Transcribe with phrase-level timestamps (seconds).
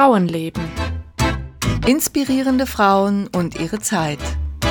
[0.00, 0.62] Frauenleben.
[1.86, 4.18] Inspirierende Frauen und ihre Zeit.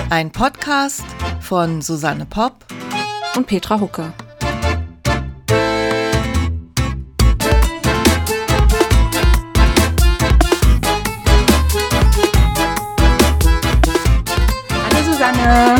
[0.09, 1.05] Ein Podcast
[1.39, 2.65] von Susanne Popp
[3.35, 4.11] und Petra Hucke.
[14.83, 15.75] Hallo Susanne.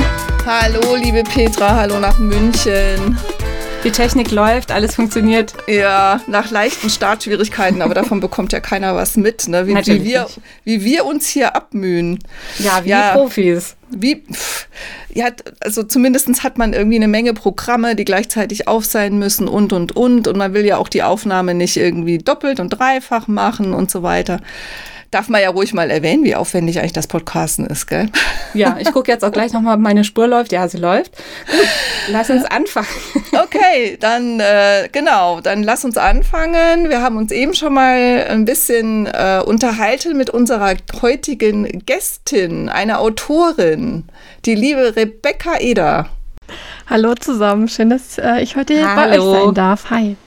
[0.46, 3.18] Hallo liebe Petra, hallo nach München.
[3.86, 5.54] Die Technik läuft, alles funktioniert.
[5.68, 9.68] Ja, nach leichten Startschwierigkeiten, aber davon bekommt ja keiner was mit, ne?
[9.68, 10.28] wie, wie, wir,
[10.66, 12.20] wie wir uns hier abmühen.
[12.60, 13.78] Ja, wie ja, Profis.
[13.90, 14.24] Wie,
[15.14, 15.30] ja,
[15.62, 19.96] also zumindest hat man irgendwie eine Menge Programme, die gleichzeitig auf sein müssen und, und,
[19.96, 20.28] und.
[20.28, 24.04] Und man will ja auch die Aufnahme nicht irgendwie doppelt und dreifach machen und so
[24.04, 24.42] weiter
[25.12, 28.10] darf man ja ruhig mal erwähnen, wie aufwendig eigentlich das Podcasten ist, gell?
[28.54, 30.52] Ja, ich gucke jetzt auch gleich nochmal, ob meine Spur läuft.
[30.52, 31.16] Ja, sie läuft.
[31.48, 31.68] Gut,
[32.12, 32.88] lass uns anfangen.
[33.32, 36.90] Okay, dann äh, genau, dann lass uns anfangen.
[36.90, 43.00] Wir haben uns eben schon mal ein bisschen äh, unterhalten mit unserer heutigen Gästin, einer
[43.00, 44.06] Autorin,
[44.46, 46.10] die liebe Rebecca Eder.
[46.88, 48.96] Hallo zusammen, schön, dass äh, ich heute Hallo.
[48.96, 49.90] bei euch sein darf.
[49.90, 50.18] Hi.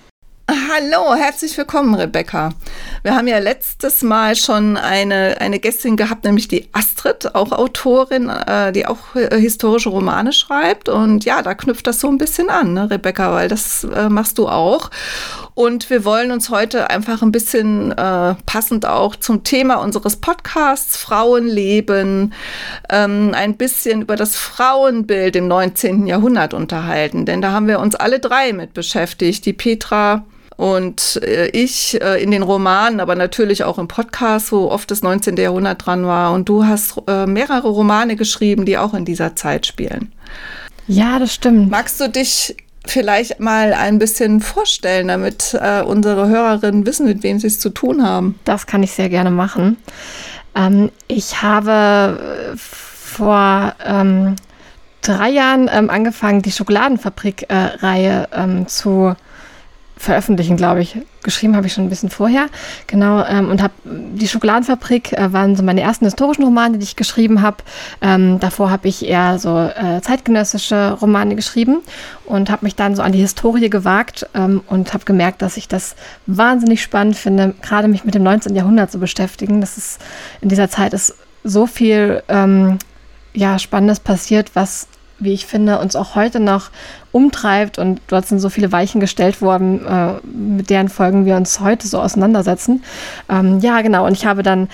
[0.52, 2.50] Hallo, herzlich willkommen, Rebecca.
[3.02, 8.28] Wir haben ja letztes Mal schon eine, eine Gästin gehabt, nämlich die Astrid, auch Autorin,
[8.28, 10.90] äh, die auch äh, historische Romane schreibt.
[10.90, 14.36] Und ja, da knüpft das so ein bisschen an, ne, Rebecca, weil das äh, machst
[14.36, 14.90] du auch.
[15.54, 20.98] Und wir wollen uns heute einfach ein bisschen äh, passend auch zum Thema unseres Podcasts
[20.98, 22.34] Frauenleben
[22.90, 26.06] ähm, ein bisschen über das Frauenbild im 19.
[26.06, 27.24] Jahrhundert unterhalten.
[27.24, 29.46] Denn da haben wir uns alle drei mit beschäftigt.
[29.46, 34.68] Die Petra, und äh, ich äh, in den Romanen, aber natürlich auch im Podcast, wo
[34.68, 35.36] oft das 19.
[35.36, 36.32] Jahrhundert dran war.
[36.32, 40.12] Und du hast äh, mehrere Romane geschrieben, die auch in dieser Zeit spielen.
[40.86, 41.70] Ja, das stimmt.
[41.70, 47.38] Magst du dich vielleicht mal ein bisschen vorstellen, damit äh, unsere Hörerinnen wissen, mit wem
[47.38, 48.38] sie es zu tun haben?
[48.44, 49.76] Das kann ich sehr gerne machen.
[50.54, 54.36] Ähm, ich habe äh, vor ähm,
[55.02, 59.14] drei Jahren ähm, angefangen, die Schokoladenfabrik-Reihe äh, ähm, zu
[60.02, 60.98] veröffentlichen, glaube ich.
[61.22, 62.46] Geschrieben habe ich schon ein bisschen vorher,
[62.88, 63.24] genau.
[63.24, 67.40] Ähm, und habe die Schokoladenfabrik äh, waren so meine ersten historischen Romane, die ich geschrieben
[67.40, 67.58] habe.
[68.00, 71.82] Ähm, davor habe ich eher so äh, zeitgenössische Romane geschrieben
[72.24, 75.68] und habe mich dann so an die Historie gewagt ähm, und habe gemerkt, dass ich
[75.68, 75.94] das
[76.26, 78.56] wahnsinnig spannend finde, gerade mich mit dem 19.
[78.56, 79.60] Jahrhundert zu beschäftigen.
[79.60, 80.00] Das ist
[80.40, 81.14] in dieser Zeit ist
[81.44, 82.78] so viel ähm,
[83.34, 84.88] ja, Spannendes passiert, was
[85.22, 86.70] wie ich finde, uns auch heute noch
[87.12, 91.60] umtreibt und dort sind so viele Weichen gestellt worden, äh, mit deren Folgen wir uns
[91.60, 92.82] heute so auseinandersetzen.
[93.28, 94.06] Ähm, ja, genau.
[94.06, 94.68] Und ich habe dann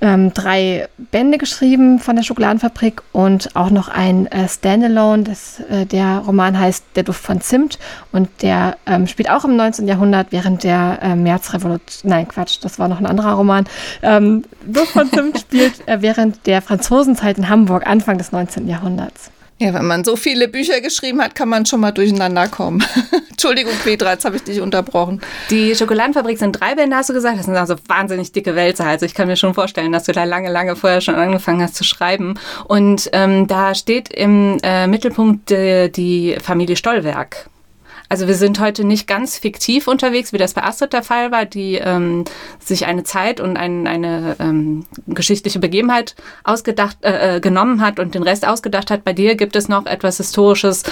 [0.00, 5.24] ähm, drei Bände geschrieben von der Schokoladenfabrik und auch noch ein äh, Standalone.
[5.24, 7.78] Das, äh, der Roman heißt Der Duft von Zimt
[8.12, 9.86] und der ähm, spielt auch im 19.
[9.86, 12.10] Jahrhundert während der äh, Märzrevolution.
[12.10, 13.64] Nein, Quatsch, das war noch ein anderer Roman.
[14.02, 18.68] Ähm, Duft von Zimt spielt äh, während der Franzosenzeit in Hamburg, Anfang des 19.
[18.68, 19.30] Jahrhunderts.
[19.62, 22.82] Ja, wenn man so viele Bücher geschrieben hat, kann man schon mal durcheinander kommen.
[23.30, 25.20] Entschuldigung, Petra, jetzt habe ich dich unterbrochen.
[25.50, 27.38] Die Schokoladenfabrik sind drei Bände, hast du gesagt.
[27.38, 28.86] Das sind also wahnsinnig dicke Wälzer.
[28.86, 31.74] Also ich kann mir schon vorstellen, dass du da lange, lange vorher schon angefangen hast
[31.74, 32.38] zu schreiben.
[32.68, 37.50] Und ähm, da steht im äh, Mittelpunkt äh, die Familie Stollwerk.
[38.10, 41.44] Also wir sind heute nicht ganz fiktiv unterwegs, wie das bei Astrid der Fall war,
[41.44, 42.24] die ähm,
[42.58, 48.16] sich eine Zeit und ein, eine ähm, geschichtliche Begebenheit ausgedacht, äh, äh, genommen hat und
[48.16, 49.04] den Rest ausgedacht hat.
[49.04, 50.82] Bei dir gibt es noch etwas Historisches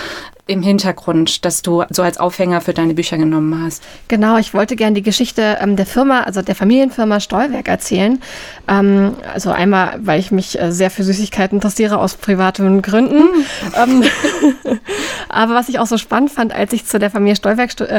[0.46, 3.82] im Hintergrund, das du so als Aufhänger für deine Bücher genommen hast.
[4.06, 8.20] Genau, ich wollte gerne die Geschichte ähm, der Firma, also der Familienfirma Stollwerk erzählen.
[8.68, 13.24] Ähm, also einmal, weil ich mich äh, sehr für Süßigkeiten interessiere aus privaten Gründen.
[13.74, 14.02] Mm.
[15.28, 17.94] aber was ich auch so spannend fand, als ich zu der Familie Stollwerk äh,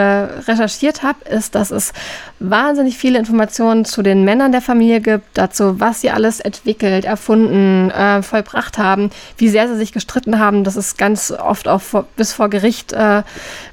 [0.47, 1.94] recherchiert habe, ist, dass es
[2.40, 7.92] wahnsinnig viele Informationen zu den Männern der Familie gibt, dazu, was sie alles entwickelt, erfunden,
[7.92, 10.64] äh, vollbracht haben, wie sehr sie sich gestritten haben.
[10.64, 13.24] Das ist ganz oft auch vor, bis vor Gericht äh,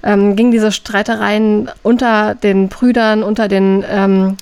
[0.02, 4.36] ähm, gingen diese Streitereien unter den Brüdern, unter den ähm,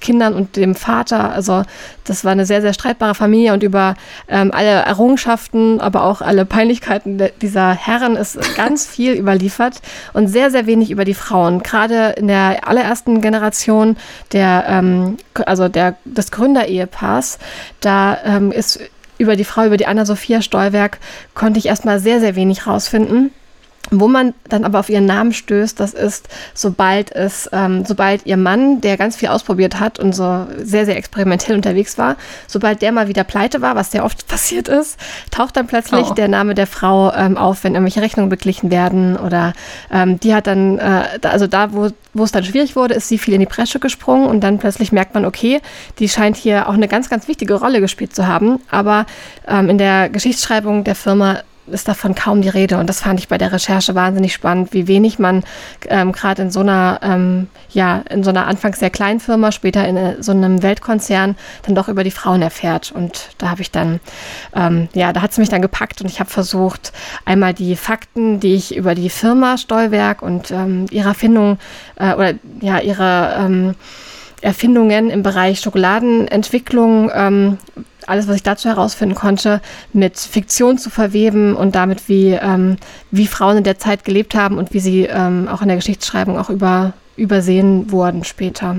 [0.00, 1.32] Kindern und dem Vater.
[1.32, 1.62] Also
[2.04, 3.94] das war eine sehr, sehr streitbare Familie und über
[4.28, 9.80] ähm, alle Errungenschaften, aber auch alle Peinlichkeiten dieser Herren ist ganz viel überliefert
[10.12, 11.62] und sehr, sehr wenig über die Frauen.
[11.62, 13.96] Gerade in der allerersten Generation
[14.32, 15.16] der, ähm,
[15.46, 17.38] also der, des Gründerehepaars,
[17.80, 18.80] da ähm, ist
[19.18, 20.98] über die Frau, über die Anna-Sophia Stolberg,
[21.34, 23.32] konnte ich erstmal sehr, sehr wenig rausfinden.
[23.90, 28.36] Wo man dann aber auf ihren Namen stößt, das ist, sobald es, ähm, sobald ihr
[28.36, 32.92] Mann, der ganz viel ausprobiert hat und so sehr, sehr experimentell unterwegs war, sobald der
[32.92, 34.98] mal wieder pleite war, was sehr oft passiert ist,
[35.30, 36.14] taucht dann plötzlich oh.
[36.14, 39.54] der Name der Frau ähm, auf, wenn irgendwelche Rechnungen beglichen werden oder
[39.90, 43.18] ähm, die hat dann, äh, also da, wo, wo es dann schwierig wurde, ist sie
[43.18, 45.60] viel in die Bresche gesprungen und dann plötzlich merkt man, okay,
[45.98, 49.06] die scheint hier auch eine ganz, ganz wichtige Rolle gespielt zu haben, aber
[49.46, 51.38] ähm, in der Geschichtsschreibung der Firma
[51.70, 52.78] ist davon kaum die Rede.
[52.78, 55.44] Und das fand ich bei der Recherche wahnsinnig spannend, wie wenig man
[55.88, 59.86] ähm, gerade in so einer, ähm, ja, in so einer anfangs sehr kleinen Firma, später
[59.86, 62.92] in äh, so einem Weltkonzern dann doch über die Frauen erfährt.
[62.92, 64.00] Und da habe ich dann,
[64.54, 66.92] ähm, ja, da hat es mich dann gepackt und ich habe versucht,
[67.24, 71.58] einmal die Fakten, die ich über die Firma Stolwerk und ähm, ihre Erfindung
[71.96, 73.74] äh, oder ja, ihre ähm,
[74.40, 77.58] Erfindungen im Bereich Schokoladenentwicklung ähm,
[78.08, 79.60] alles, was ich dazu herausfinden konnte,
[79.92, 82.76] mit Fiktion zu verweben und damit, wie, ähm,
[83.10, 86.38] wie Frauen in der Zeit gelebt haben und wie sie ähm, auch in der Geschichtsschreibung
[86.38, 88.76] auch über, übersehen wurden später.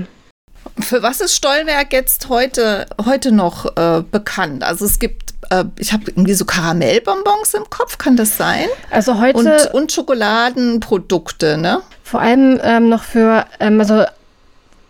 [0.78, 4.62] Für was ist Stollenberg jetzt heute, heute noch äh, bekannt?
[4.62, 8.66] Also es gibt, äh, ich habe irgendwie so Karamellbonbons im Kopf, kann das sein?
[8.90, 9.38] Also heute.
[9.38, 11.82] Und, und Schokoladenprodukte, ne?
[12.02, 14.04] Vor allem ähm, noch für, ähm, also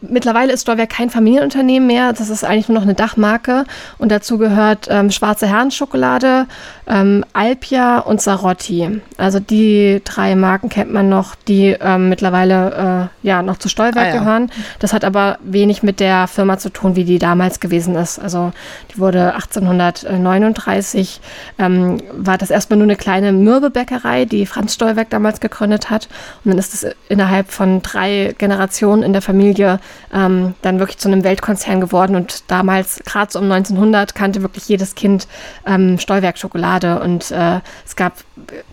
[0.03, 2.13] Mittlerweile ist Stolwerk kein Familienunternehmen mehr.
[2.13, 3.65] Das ist eigentlich nur noch eine Dachmarke.
[3.99, 6.47] Und dazu gehört ähm, Schwarze Herrenschokolade,
[6.87, 9.01] ähm, Alpia und Sarotti.
[9.19, 14.07] Also die drei Marken kennt man noch, die ähm, mittlerweile äh, ja noch zu Stolwerk
[14.07, 14.19] ah, ja.
[14.19, 14.51] gehören.
[14.79, 18.19] Das hat aber wenig mit der Firma zu tun, wie die damals gewesen ist.
[18.19, 18.53] Also
[18.93, 21.21] die wurde 1839,
[21.59, 26.09] ähm, war das erstmal nur eine kleine Mürbebäckerei, die Franz Stolwerk damals gegründet hat.
[26.45, 29.79] Und dann ist es innerhalb von drei Generationen in der Familie
[30.13, 32.17] ähm, dann wirklich zu einem Weltkonzern geworden.
[32.17, 35.29] Und damals, gerade so um 1900, kannte wirklich jedes Kind
[35.67, 37.01] ähm, Stolwerk-Schokolade.
[37.01, 38.15] Und äh, es gab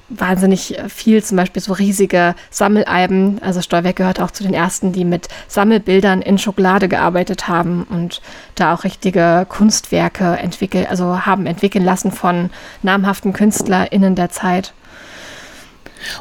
[0.10, 3.42] wahnsinnig viel, zum Beispiel so riesige Sammelalben.
[3.42, 8.22] Also Stolwerk gehört auch zu den ersten, die mit Sammelbildern in Schokolade gearbeitet haben und
[8.56, 12.50] da auch richtige Kunstwerke entwickelt, also haben entwickeln lassen von
[12.84, 14.74] namhaften KünstlerInnen der Zeit.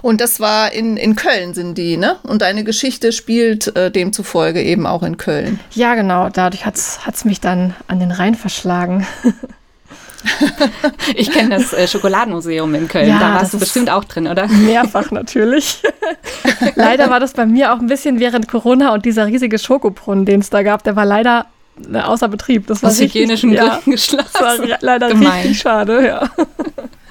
[0.02, 2.16] Und das war in, in Köln sind die, ne?
[2.22, 5.60] Und deine Geschichte spielt äh, demzufolge eben auch in Köln.
[5.72, 6.28] Ja, genau.
[6.28, 9.06] Dadurch hat es mich dann an den Rhein verschlagen.
[11.14, 13.08] ich kenne das äh, Schokoladenmuseum in Köln.
[13.08, 14.48] Ja, da warst du bestimmt auch drin, oder?
[14.48, 15.82] Mehrfach natürlich.
[16.74, 20.40] leider war das bei mir auch ein bisschen während Corona und dieser riesige Schokobrunnen, den
[20.40, 21.46] es da gab, der war leider
[21.92, 22.66] äh, außer Betrieb.
[22.66, 24.30] Das war Aus hygienischen Gründen ja, geschlossen.
[24.32, 25.42] Das war leider Gemein.
[25.42, 26.30] richtig schade, ja.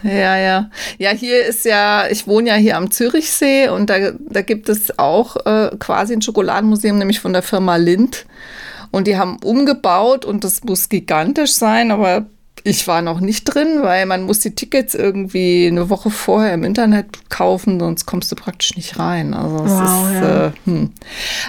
[0.05, 0.69] Ja, ja.
[0.97, 4.99] Ja, hier ist ja, ich wohne ja hier am Zürichsee und da, da gibt es
[4.99, 8.25] auch äh, quasi ein Schokoladenmuseum, nämlich von der Firma Lind.
[8.91, 12.27] Und die haben umgebaut und das muss gigantisch sein, aber
[12.63, 16.63] ich war noch nicht drin, weil man muss die Tickets irgendwie eine Woche vorher im
[16.63, 19.35] Internet kaufen, sonst kommst du praktisch nicht rein.
[19.35, 20.47] Also es wow, ist, ja.
[20.47, 20.91] äh, hm.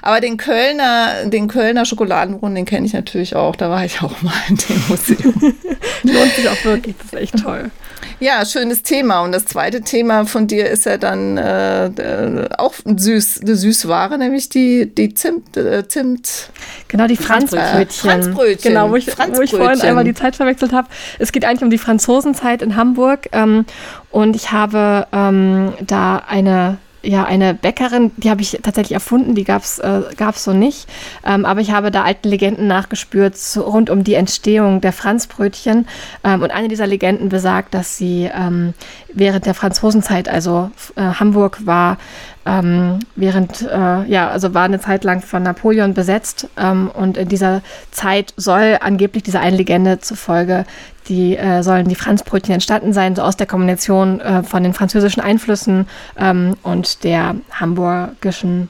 [0.03, 3.57] Aber den Kölner, den Kölner Schokoladenbrunnen, den kenne ich natürlich auch.
[3.57, 5.35] Da war ich auch mal in dem Museum.
[6.03, 7.71] Lohnt sich auch wirklich, das ist echt toll.
[8.19, 9.21] Ja, schönes Thema.
[9.21, 14.19] Und das zweite Thema von dir ist ja dann äh, äh auch süß, eine Süßware,
[14.19, 16.51] nämlich die, die Zimt, äh, Zimt.
[16.89, 17.81] Genau, die Franzbrötchen.
[17.81, 18.73] Äh, Franzbrötchen.
[18.73, 20.89] Genau, wo ich, wo ich vorhin einmal die Zeit verwechselt habe.
[21.19, 23.29] Es geht eigentlich um die Franzosenzeit in Hamburg.
[23.33, 23.67] Ähm,
[24.11, 29.45] und ich habe ähm, da eine ja, eine Bäckerin, die habe ich tatsächlich erfunden, die
[29.45, 30.03] gab es äh,
[30.35, 30.89] so nicht.
[31.25, 35.87] Ähm, aber ich habe da alten Legenden nachgespürt so rund um die Entstehung der Franzbrötchen.
[36.25, 38.75] Ähm, und eine dieser Legenden besagt, dass sie ähm,
[39.13, 41.99] während der Franzosenzeit, also äh, Hamburg war
[42.47, 47.29] ähm, während, äh, ja, also war eine Zeit lang von Napoleon besetzt ähm, und in
[47.29, 50.65] dieser Zeit soll angeblich dieser einen Legende zufolge
[51.09, 55.21] die äh, sollen die Franzbrötchen entstanden sein, so aus der Kombination äh, von den französischen
[55.21, 55.87] Einflüssen
[56.19, 58.69] ähm, und der hamburgischen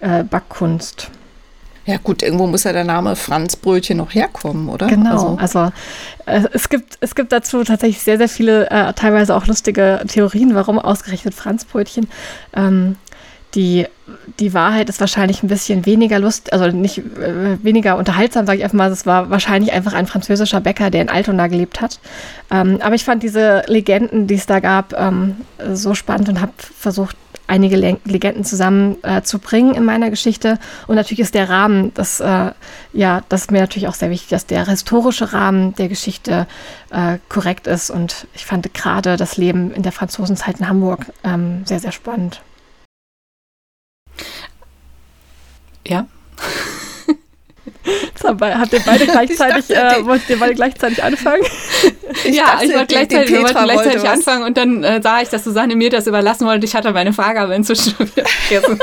[0.00, 1.10] äh, Backkunst.
[1.84, 4.88] Ja gut, irgendwo muss ja der Name Franzbrötchen noch herkommen, oder?
[4.88, 5.72] Genau, also, also
[6.26, 10.56] äh, es, gibt, es gibt dazu tatsächlich sehr, sehr viele, äh, teilweise auch lustige Theorien,
[10.56, 12.08] warum ausgerechnet Franzbrötchen.
[12.54, 12.96] Ähm,
[13.56, 13.86] die,
[14.38, 18.64] die Wahrheit ist wahrscheinlich ein bisschen weniger lust, also nicht äh, weniger unterhaltsam, sage ich
[18.64, 18.90] einfach mal.
[18.90, 21.98] Es war wahrscheinlich einfach ein französischer Bäcker, der in Altona gelebt hat.
[22.50, 25.36] Ähm, aber ich fand diese Legenden, die es da gab, ähm,
[25.72, 27.16] so spannend und habe versucht,
[27.48, 30.58] einige Le Legenden zusammenzubringen äh, in meiner Geschichte.
[30.86, 32.50] Und natürlich ist der Rahmen, das, äh,
[32.92, 36.46] ja, das ist mir natürlich auch sehr wichtig, dass der historische Rahmen der Geschichte
[36.90, 37.90] äh, korrekt ist.
[37.90, 42.40] Und ich fand gerade das Leben in der Franzosenzeit in Hamburg ähm, sehr, sehr spannend.
[45.88, 46.06] Ja.
[48.24, 51.42] Habt ihr beide gleichlich, äh, wollt ihr beide gleichzeitig anfangen?
[52.24, 55.28] Ich ja, ich wollte gleichzeitig, wir wollten gleichzeitig wollte anfangen und dann äh, sah ich,
[55.28, 56.64] dass Susanne mir das überlassen wollte.
[56.64, 58.78] Ich hatte meine Frage aber inzwischen vergessen.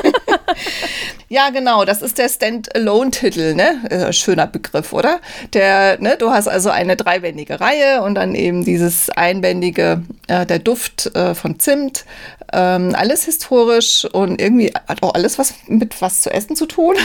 [1.29, 3.89] ja, genau, das ist der Stand-Alone-Titel, ne?
[3.89, 5.19] Äh, schöner Begriff, oder?
[5.53, 10.59] Der, ne, du hast also eine dreibändige Reihe und dann eben dieses einbändige, äh, der
[10.59, 12.05] Duft äh, von Zimt.
[12.51, 16.95] Ähm, alles historisch und irgendwie hat auch alles was mit was zu essen zu tun.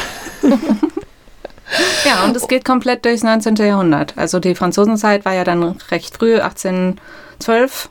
[2.04, 3.56] Ja, und es geht komplett durchs 19.
[3.56, 4.14] Jahrhundert.
[4.16, 7.90] Also die Franzosenzeit war ja dann recht früh, 1812.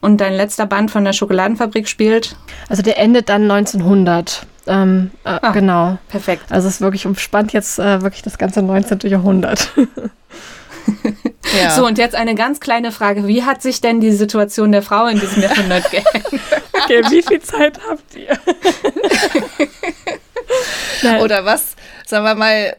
[0.00, 2.36] Und dein letzter Band von der Schokoladenfabrik spielt?
[2.68, 4.46] Also der endet dann 1900.
[4.68, 5.98] Ähm, äh, ah, genau.
[6.08, 6.52] Perfekt.
[6.52, 9.00] Also es ist wirklich umspannt jetzt äh, wirklich das ganze 19.
[9.04, 9.72] Jahrhundert.
[11.60, 11.70] ja.
[11.70, 13.26] So, und jetzt eine ganz kleine Frage.
[13.26, 16.42] Wie hat sich denn die Situation der Frau in diesem Jahrhundert geändert?
[16.84, 18.38] okay, wie viel Zeit habt ihr?
[21.22, 21.76] Oder was,
[22.06, 22.74] sagen wir mal,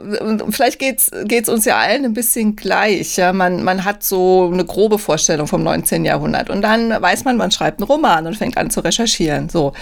[0.50, 3.18] vielleicht geht's geht's uns ja allen ein bisschen gleich.
[3.18, 3.34] Ja?
[3.34, 6.06] Man, man hat so eine grobe Vorstellung vom 19.
[6.06, 9.50] Jahrhundert und dann weiß man, man schreibt einen Roman und fängt an zu recherchieren.
[9.50, 9.74] So,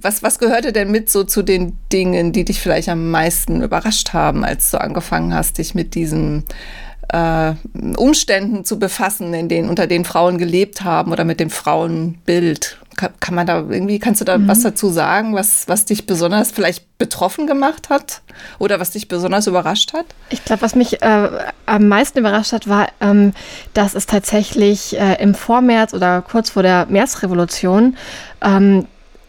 [0.00, 4.12] was, was gehörte denn mit so zu den Dingen, die dich vielleicht am meisten überrascht
[4.12, 6.44] haben, als du angefangen hast, dich mit diesen
[7.08, 7.54] äh,
[7.96, 12.78] Umständen zu befassen, in denen, unter denen Frauen gelebt haben oder mit dem Frauenbild?
[12.98, 14.48] Kann, kann man da irgendwie, kannst du da mhm.
[14.48, 18.22] was dazu sagen, was, was dich besonders vielleicht betroffen gemacht hat
[18.58, 20.06] oder was dich besonders überrascht hat?
[20.30, 21.28] Ich glaube, was mich äh,
[21.64, 23.34] am meisten überrascht hat, war, ähm,
[23.72, 27.96] dass es tatsächlich äh, im Vormärz oder kurz vor der Märzrevolution
[28.40, 28.86] ähm,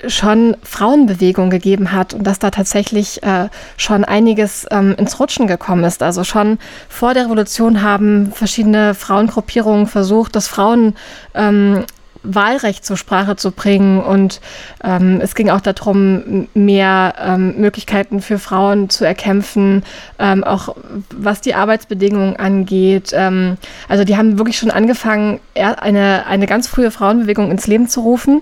[0.07, 5.83] schon Frauenbewegung gegeben hat und dass da tatsächlich äh, schon einiges ähm, ins Rutschen gekommen
[5.83, 6.01] ist.
[6.01, 6.57] Also schon
[6.87, 10.95] vor der Revolution haben verschiedene Frauengruppierungen versucht, dass Frauen
[11.35, 11.85] ähm,
[12.23, 14.01] Wahlrecht zur Sprache zu bringen.
[14.01, 14.41] Und
[14.83, 19.83] ähm, es ging auch darum, mehr ähm, Möglichkeiten für Frauen zu erkämpfen,
[20.17, 20.75] ähm, auch
[21.15, 23.11] was die Arbeitsbedingungen angeht.
[23.13, 23.57] Ähm,
[23.87, 28.41] also die haben wirklich schon angefangen, eine, eine ganz frühe Frauenbewegung ins Leben zu rufen.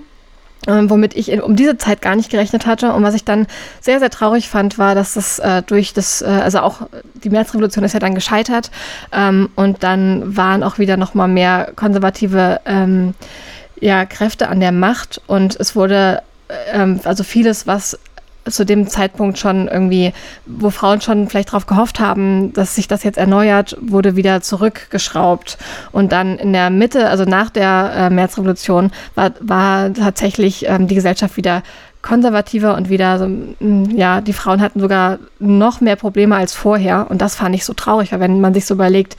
[0.67, 2.91] Ähm, womit ich in, um diese Zeit gar nicht gerechnet hatte.
[2.91, 3.47] Und was ich dann
[3.79, 6.89] sehr, sehr traurig fand, war, dass das äh, durch das, äh, also auch
[7.23, 8.69] die Märzrevolution ist ja dann gescheitert
[9.13, 13.13] ähm, und dann waren auch wieder nochmal mehr konservative ähm,
[13.79, 16.21] ja, Kräfte an der Macht und es wurde
[16.71, 17.97] ähm, also vieles, was
[18.49, 20.13] zu dem Zeitpunkt schon irgendwie,
[20.45, 25.57] wo Frauen schon vielleicht darauf gehofft haben, dass sich das jetzt erneuert, wurde wieder zurückgeschraubt.
[25.91, 30.95] Und dann in der Mitte, also nach der äh, Märzrevolution, war, war tatsächlich ähm, die
[30.95, 31.63] Gesellschaft wieder
[32.01, 33.29] konservativer und wieder so,
[33.93, 37.07] ja, die Frauen hatten sogar noch mehr Probleme als vorher.
[37.09, 39.17] Und das fand ich so traurig, weil wenn man sich so überlegt,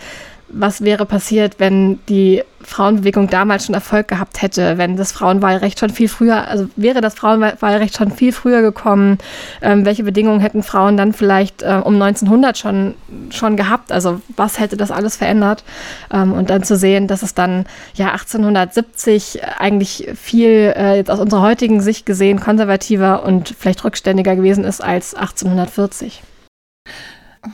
[0.49, 5.91] was wäre passiert, wenn die Frauenbewegung damals schon Erfolg gehabt hätte, wenn das Frauenwahlrecht schon
[5.91, 9.19] viel früher, also wäre das Frauenwahlrecht schon viel früher gekommen,
[9.63, 12.95] ähm, welche Bedingungen hätten Frauen dann vielleicht äh, um 1900 schon,
[13.31, 15.65] schon gehabt, also was hätte das alles verändert
[16.13, 21.21] ähm, und dann zu sehen, dass es dann ja 1870 eigentlich viel äh, jetzt aus
[21.21, 26.23] unserer heutigen Sicht gesehen konservativer und vielleicht rückständiger gewesen ist als 1840.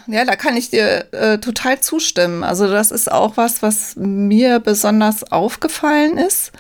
[0.07, 2.45] Ja, da kann ich dir äh, total zustimmen.
[2.45, 6.53] Also das ist auch was, was mir besonders aufgefallen ist.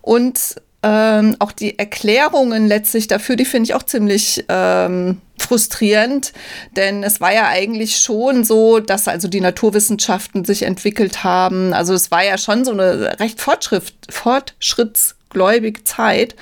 [0.00, 6.32] Und ähm, auch die Erklärungen letztlich dafür, die finde ich auch ziemlich ähm, frustrierend,
[6.76, 11.72] denn es war ja eigentlich schon so, dass also die Naturwissenschaften sich entwickelt haben.
[11.72, 16.34] Also es war ja schon so eine recht Fortschritt, Fortschritts gläubig Zeit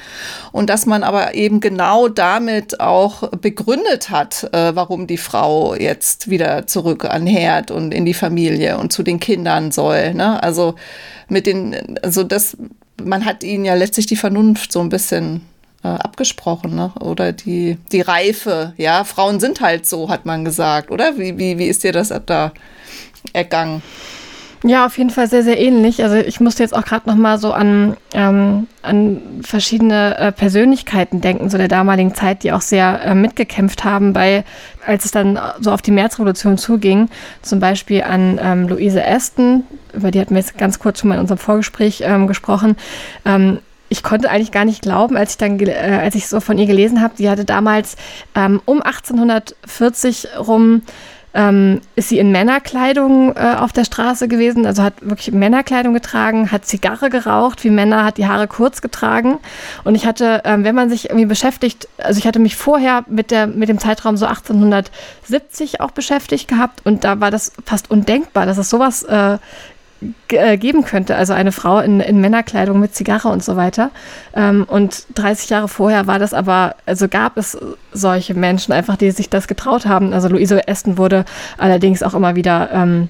[0.53, 6.31] und dass man aber eben genau damit auch begründet hat, äh, warum die Frau jetzt
[6.31, 10.15] wieder zurück an Herd und in die Familie und zu den Kindern soll.
[10.15, 10.41] Ne?
[10.41, 10.77] Also
[11.29, 12.57] mit den, also das,
[13.03, 15.41] man hat ihnen ja letztlich die Vernunft so ein bisschen
[15.83, 16.93] äh, abgesprochen, ne?
[17.01, 21.19] Oder die, die Reife, ja, Frauen sind halt so, hat man gesagt, oder?
[21.19, 22.53] Wie, wie, wie ist dir das da
[23.33, 23.83] ergangen?
[24.65, 26.05] Ja, auf jeden Fall sehr, sehr ähnlich.
[26.05, 31.21] Also ich musste jetzt auch gerade noch mal so an, ähm, an verschiedene äh, Persönlichkeiten
[31.21, 34.45] denken, so der damaligen Zeit, die auch sehr äh, mitgekämpft haben, bei,
[34.87, 37.09] als es dann so auf die Märzrevolution zuging.
[37.43, 39.65] Zum Beispiel an ähm, Louise Aston,
[39.95, 42.77] über die hatten wir jetzt ganz kurz schon mal in unserem Vorgespräch ähm, gesprochen.
[43.25, 46.57] Ähm, ich konnte eigentlich gar nicht glauben, als ich dann, äh, als ich so von
[46.57, 47.97] ihr gelesen habe, sie hatte damals
[48.37, 50.83] ähm, um 1840 rum
[51.35, 56.53] ähm, ist sie in Männerkleidung äh, auf der Straße gewesen, also hat wirklich Männerkleidung getragen,
[56.53, 59.39] hat Zigarre geraucht wie Männer, hat die Haare kurz getragen.
[59.85, 63.31] Und ich hatte, ähm, wenn man sich irgendwie beschäftigt, also ich hatte mich vorher mit,
[63.31, 68.47] der, mit dem Zeitraum so 1870 auch beschäftigt gehabt und da war das fast undenkbar,
[68.47, 69.39] dass es sowas äh,
[70.29, 71.17] äh, geben könnte.
[71.17, 73.91] Also eine Frau in, in Männerkleidung mit Zigarre und so weiter.
[74.35, 77.57] Ähm, und 30 Jahre vorher war das aber, also gab es
[77.93, 80.13] solche Menschen einfach, die sich das getraut haben.
[80.13, 81.25] Also Luise Esten wurde
[81.59, 83.09] allerdings auch immer wieder ähm,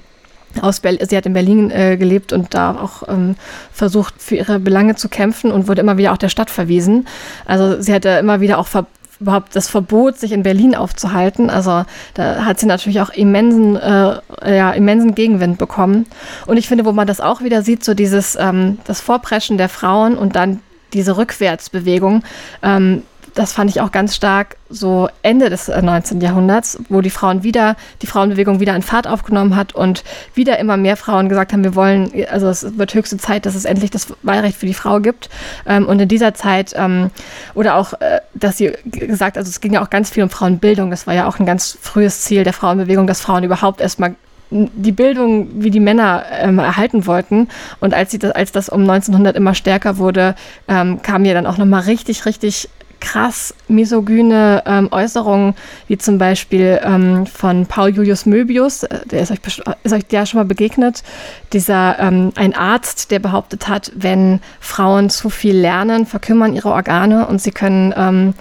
[0.61, 3.35] aus Berlin, sie hat in Berlin äh, gelebt und da auch ähm,
[3.71, 7.07] versucht, für ihre Belange zu kämpfen und wurde immer wieder auch der Stadt verwiesen.
[7.45, 8.85] Also sie hatte immer wieder auch ver
[9.19, 11.49] überhaupt das Verbot, sich in Berlin aufzuhalten.
[11.49, 16.05] Also da hat sie natürlich auch immensen, äh, ja, immensen Gegenwind bekommen.
[16.45, 19.69] Und ich finde, wo man das auch wieder sieht, so dieses ähm, das Vorpreschen der
[19.69, 20.59] Frauen und dann
[20.93, 22.23] diese Rückwärtsbewegung,
[22.61, 26.19] ähm, das fand ich auch ganz stark so Ende des 19.
[26.21, 30.59] Äh, Jahrhunderts, wo die Frauen wieder, die Frauenbewegung wieder an Fahrt aufgenommen hat und wieder
[30.59, 33.91] immer mehr Frauen gesagt haben, wir wollen, also es wird höchste Zeit, dass es endlich
[33.91, 35.29] das Wahlrecht für die Frau gibt.
[35.65, 37.11] Ähm, und in dieser Zeit, ähm,
[37.55, 40.91] oder auch, äh, dass sie gesagt, also es ging ja auch ganz viel um Frauenbildung,
[40.91, 44.15] das war ja auch ein ganz frühes Ziel der Frauenbewegung, dass Frauen überhaupt erstmal
[44.53, 47.47] die Bildung wie die Männer ähm, erhalten wollten.
[47.79, 50.35] Und als, sie das, als das um 1900 immer stärker wurde,
[50.67, 52.69] ähm, kam ja dann auch nochmal richtig, richtig
[53.03, 55.55] krass misogyne ähm, Äußerungen,
[55.87, 59.39] wie zum Beispiel ähm, von Paul Julius Möbius, äh, der ist euch,
[59.83, 61.03] ist euch der schon mal begegnet,
[61.51, 67.27] dieser ähm, ein Arzt, der behauptet hat, wenn Frauen zu viel lernen, verkümmern ihre Organe
[67.27, 68.33] und sie können ähm,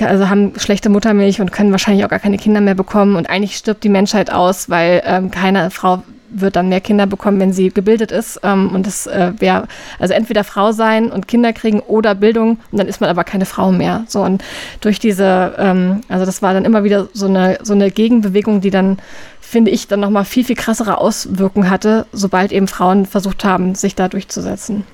[0.00, 3.56] also haben schlechte Muttermilch und können wahrscheinlich auch gar keine Kinder mehr bekommen und eigentlich
[3.56, 7.70] stirbt die Menschheit aus, weil ähm, keine Frau wird dann mehr Kinder bekommen, wenn sie
[7.70, 8.40] gebildet ist.
[8.42, 9.66] Ähm, und das äh, wäre
[9.98, 13.46] also entweder Frau sein und Kinder kriegen oder Bildung und dann ist man aber keine
[13.46, 14.04] Frau mehr.
[14.08, 14.42] So und
[14.80, 18.70] durch diese, ähm, also das war dann immer wieder so eine, so eine Gegenbewegung, die
[18.70, 18.98] dann,
[19.40, 23.94] finde ich, dann nochmal viel, viel krassere Auswirkungen hatte, sobald eben Frauen versucht haben, sich
[23.94, 24.84] da durchzusetzen.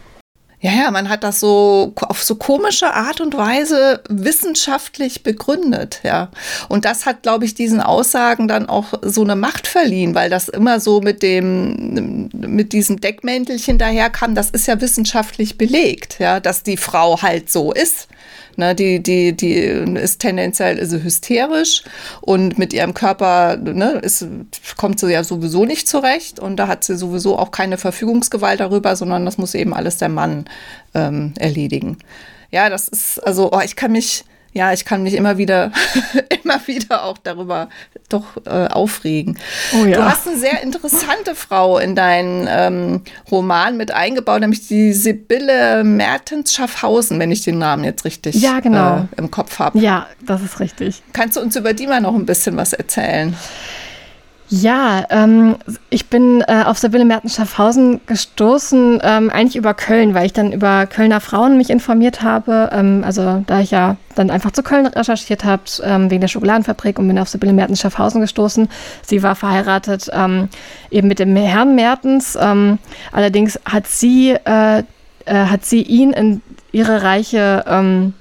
[0.67, 6.29] Ja, ja, man hat das so auf so komische Art und Weise wissenschaftlich begründet, ja.
[6.69, 10.49] Und das hat, glaube ich, diesen Aussagen dann auch so eine Macht verliehen, weil das
[10.49, 14.35] immer so mit dem, mit diesem Deckmäntelchen daherkam.
[14.35, 18.09] Das ist ja wissenschaftlich belegt, ja, dass die Frau halt so ist.
[18.57, 21.83] Ne, die, die, die ist tendenziell ist hysterisch
[22.23, 24.27] und mit ihrem Körper ne, ist,
[24.77, 28.97] kommt sie ja sowieso nicht zurecht und da hat sie sowieso auch keine Verfügungsgewalt darüber,
[28.97, 30.47] sondern das muss eben alles der Mann
[30.95, 31.99] ähm, erledigen.
[32.51, 34.25] Ja, das ist, also, oh, ich kann mich
[34.57, 35.71] ja, ich kann mich immer wieder,
[36.43, 37.69] immer wieder auch darüber
[38.09, 39.39] doch äh, aufregen.
[39.75, 39.99] Oh ja.
[39.99, 45.85] Du hast eine sehr interessante Frau in deinen ähm, Roman mit eingebaut, nämlich die Sibylle
[45.85, 49.01] Mertens Schaffhausen, wenn ich den Namen jetzt richtig ja, genau.
[49.01, 49.79] äh, im Kopf habe.
[49.79, 51.03] Ja, das ist richtig.
[51.13, 53.37] Kannst du uns über die mal noch ein bisschen was erzählen?
[54.49, 55.57] Ja, ähm,
[55.91, 60.87] ich bin äh, auf Sibylle Mertens-Schaffhausen gestoßen, ähm, eigentlich über Köln, weil ich dann über
[60.87, 62.71] Kölner Frauen mich informiert habe.
[62.73, 67.01] Ähm, also da ich ja dann einfach zu Köln recherchiert habe, ähm, wegen der Schokoladenfabrik
[67.01, 68.69] und bin auf Sibylle Mertens-Schaffhausen gestoßen.
[69.03, 70.49] Sie war verheiratet ähm,
[70.93, 72.39] eben mit dem Herrn Mertens.
[72.41, 72.79] Ähm,
[73.11, 74.85] allerdings hat sie, äh, äh,
[75.25, 76.41] hat sie ihn in
[76.71, 78.13] ihre reiche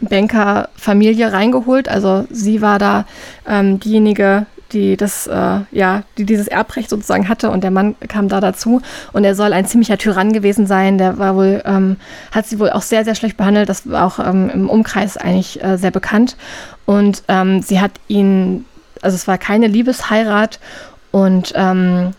[0.00, 1.88] Bankerfamilie reingeholt.
[1.88, 3.06] Also sie war da
[3.48, 8.40] diejenige, die das, äh, ja, die dieses Erbrecht sozusagen hatte und der Mann kam da
[8.40, 10.98] dazu und er soll ein ziemlicher Tyrann gewesen sein.
[10.98, 11.96] Der war wohl, ähm,
[12.32, 13.68] hat sie wohl auch sehr, sehr schlecht behandelt.
[13.68, 16.36] Das war auch ähm, im Umkreis eigentlich äh, sehr bekannt.
[16.84, 18.64] Und ähm, sie hat ihn,
[19.02, 20.60] also es war keine Liebesheirat
[21.10, 22.12] und ähm,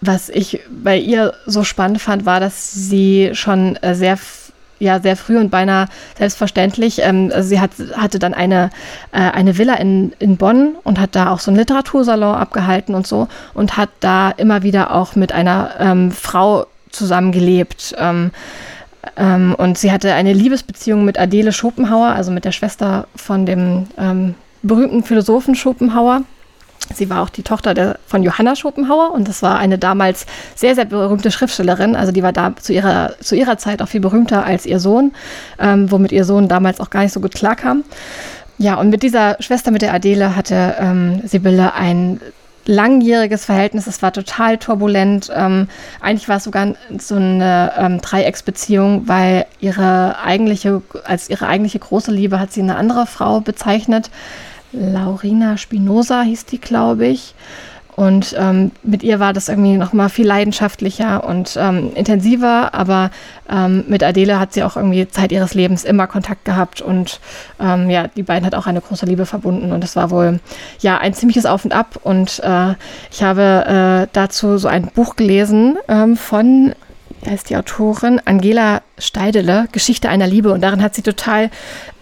[0.00, 4.18] was ich bei ihr so spannend fand, war, dass sie schon äh, sehr
[4.78, 5.86] ja sehr früh und beinahe
[6.18, 7.00] selbstverständlich.
[7.02, 8.70] Ähm, also sie hat, hatte dann eine,
[9.12, 13.06] äh, eine Villa in, in Bonn und hat da auch so einen Literatursalon abgehalten und
[13.06, 17.94] so und hat da immer wieder auch mit einer ähm, Frau zusammengelebt.
[17.98, 18.30] Ähm,
[19.16, 23.86] ähm, und sie hatte eine Liebesbeziehung mit Adele Schopenhauer, also mit der Schwester von dem
[23.98, 26.22] ähm, berühmten Philosophen Schopenhauer.
[26.94, 30.74] Sie war auch die Tochter der, von Johanna Schopenhauer und das war eine damals sehr,
[30.74, 31.96] sehr berühmte Schriftstellerin.
[31.96, 35.12] Also die war da zu ihrer, zu ihrer Zeit auch viel berühmter als ihr Sohn,
[35.58, 37.84] ähm, womit ihr Sohn damals auch gar nicht so gut klarkam.
[38.58, 42.20] Ja, und mit dieser Schwester, mit der Adele, hatte ähm, Sibylle ein
[42.66, 43.86] langjähriges Verhältnis.
[43.86, 45.30] Es war total turbulent.
[45.34, 45.68] Ähm,
[46.00, 52.10] eigentlich war es sogar so eine ähm, Dreiecksbeziehung, weil ihre eigentliche, als ihre eigentliche große
[52.10, 54.10] Liebe hat sie eine andere Frau bezeichnet.
[54.76, 57.34] Laurina Spinoza hieß die, glaube ich.
[57.96, 62.74] Und ähm, mit ihr war das irgendwie noch mal viel leidenschaftlicher und ähm, intensiver.
[62.74, 63.10] Aber
[63.50, 66.82] ähm, mit Adele hat sie auch irgendwie Zeit ihres Lebens immer Kontakt gehabt.
[66.82, 67.20] Und
[67.58, 69.72] ähm, ja, die beiden hat auch eine große Liebe verbunden.
[69.72, 70.40] Und das war wohl
[70.80, 71.98] ja ein ziemliches Auf und Ab.
[72.02, 72.74] Und äh,
[73.10, 76.74] ich habe äh, dazu so ein Buch gelesen ähm, von,
[77.26, 78.20] heißt die Autorin?
[78.24, 80.52] Angela Steidele, Geschichte einer Liebe.
[80.52, 81.50] Und darin hat sie total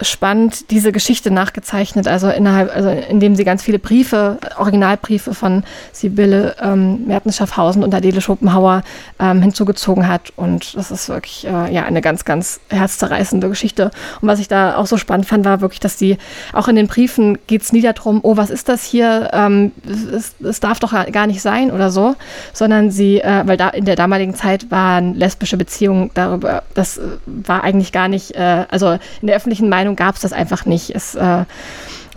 [0.00, 2.06] spannend diese Geschichte nachgezeichnet.
[2.06, 8.20] Also innerhalb, also indem sie ganz viele Briefe, Originalbriefe von Sibylle ähm, Mertens-Schaffhausen und Adele
[8.20, 8.82] Schopenhauer
[9.18, 10.32] ähm, hinzugezogen hat.
[10.36, 13.90] Und das ist wirklich äh, ja eine ganz, ganz herzzerreißende Geschichte.
[14.20, 16.18] Und was ich da auch so spannend fand, war wirklich, dass sie
[16.52, 19.30] auch in den Briefen geht es nie darum, oh, was ist das hier?
[19.32, 19.72] Ähm,
[20.12, 22.14] es, es, darf doch gar nicht sein oder so,
[22.52, 27.64] sondern sie, äh, weil da in der damaligen Zeit waren lesbische Beziehungen darüber, das war
[27.64, 30.94] eigentlich gar nicht, äh, also in der öffentlichen Meinung gab es das einfach nicht.
[30.94, 31.44] Es, äh,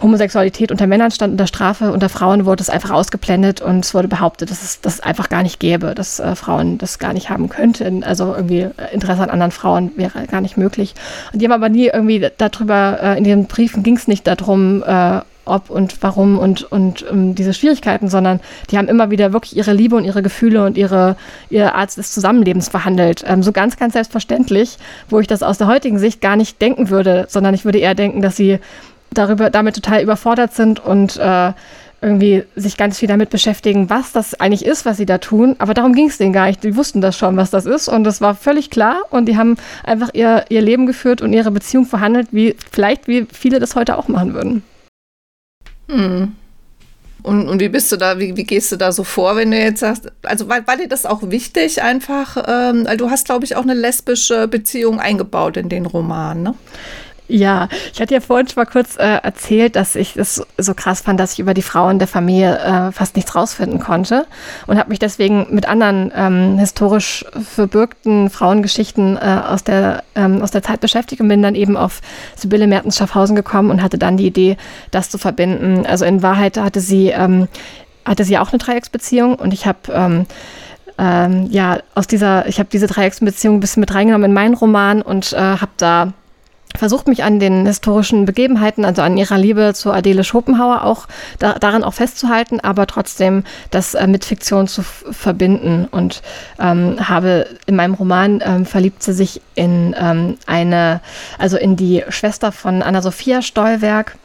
[0.01, 4.07] Homosexualität unter Männern stand unter Strafe, unter Frauen wurde es einfach ausgeblendet und es wurde
[4.07, 7.49] behauptet, dass es das einfach gar nicht gäbe, dass äh, Frauen das gar nicht haben
[7.49, 8.03] könnten.
[8.03, 10.93] Also irgendwie äh, Interesse an anderen Frauen wäre gar nicht möglich.
[11.33, 14.83] Und die haben aber nie irgendwie darüber, äh, in den Briefen ging es nicht darum,
[14.83, 19.33] äh, ob und warum und, und um, ähm, diese Schwierigkeiten, sondern die haben immer wieder
[19.33, 21.15] wirklich ihre Liebe und ihre Gefühle und ihre,
[21.49, 23.23] ihre Art des Zusammenlebens verhandelt.
[23.25, 24.77] Ähm, so ganz, ganz selbstverständlich,
[25.09, 27.95] wo ich das aus der heutigen Sicht gar nicht denken würde, sondern ich würde eher
[27.95, 28.59] denken, dass sie
[29.11, 31.53] darüber, damit total überfordert sind und äh,
[32.01, 35.55] irgendwie sich ganz viel damit beschäftigen, was das eigentlich ist, was sie da tun.
[35.57, 36.63] Aber darum ging es denen gar nicht.
[36.63, 37.87] Die wussten das schon, was das ist.
[37.87, 39.01] Und das war völlig klar.
[39.09, 43.25] Und die haben einfach ihr, ihr Leben geführt und ihre Beziehung verhandelt, wie vielleicht wie
[43.31, 44.63] viele das heute auch machen würden.
[45.87, 46.35] Hm.
[47.23, 49.57] Und, und wie bist du da, wie, wie gehst du da so vor, wenn du
[49.57, 53.55] jetzt sagst, also war, war dir das auch wichtig einfach, ähm, du hast, glaube ich,
[53.55, 56.55] auch eine lesbische Beziehung eingebaut in den Roman, ne?
[57.29, 61.01] Ja, ich hatte ja vorhin schon mal kurz äh, erzählt, dass ich es so krass
[61.01, 64.25] fand, dass ich über die Frauen der Familie äh, fast nichts rausfinden konnte
[64.65, 70.51] und habe mich deswegen mit anderen ähm, historisch verbürgten Frauengeschichten äh, aus, der, ähm, aus
[70.51, 71.99] der Zeit beschäftigt und bin dann eben auf
[72.37, 74.55] Sibylle Mertens-Schaffhausen gekommen und hatte dann die Idee,
[74.91, 75.85] das zu verbinden.
[75.85, 77.49] Also in Wahrheit hatte sie, ähm,
[78.05, 80.25] hatte sie auch eine Dreiecksbeziehung und ich habe ähm,
[80.97, 85.01] ähm, ja aus dieser, ich habe diese Dreiecksbeziehung ein bisschen mit reingenommen in meinen Roman
[85.01, 86.13] und äh, habe da
[86.77, 91.07] versucht mich an den historischen Begebenheiten, also an ihrer Liebe zu Adele Schopenhauer auch
[91.39, 95.87] da, daran auch festzuhalten, aber trotzdem das äh, mit Fiktion zu verbinden.
[95.89, 96.21] Und
[96.59, 101.01] ähm, habe in meinem Roman ähm, verliebt sie sich in ähm, eine,
[101.37, 104.15] also in die Schwester von Anna-Sophia Stolberg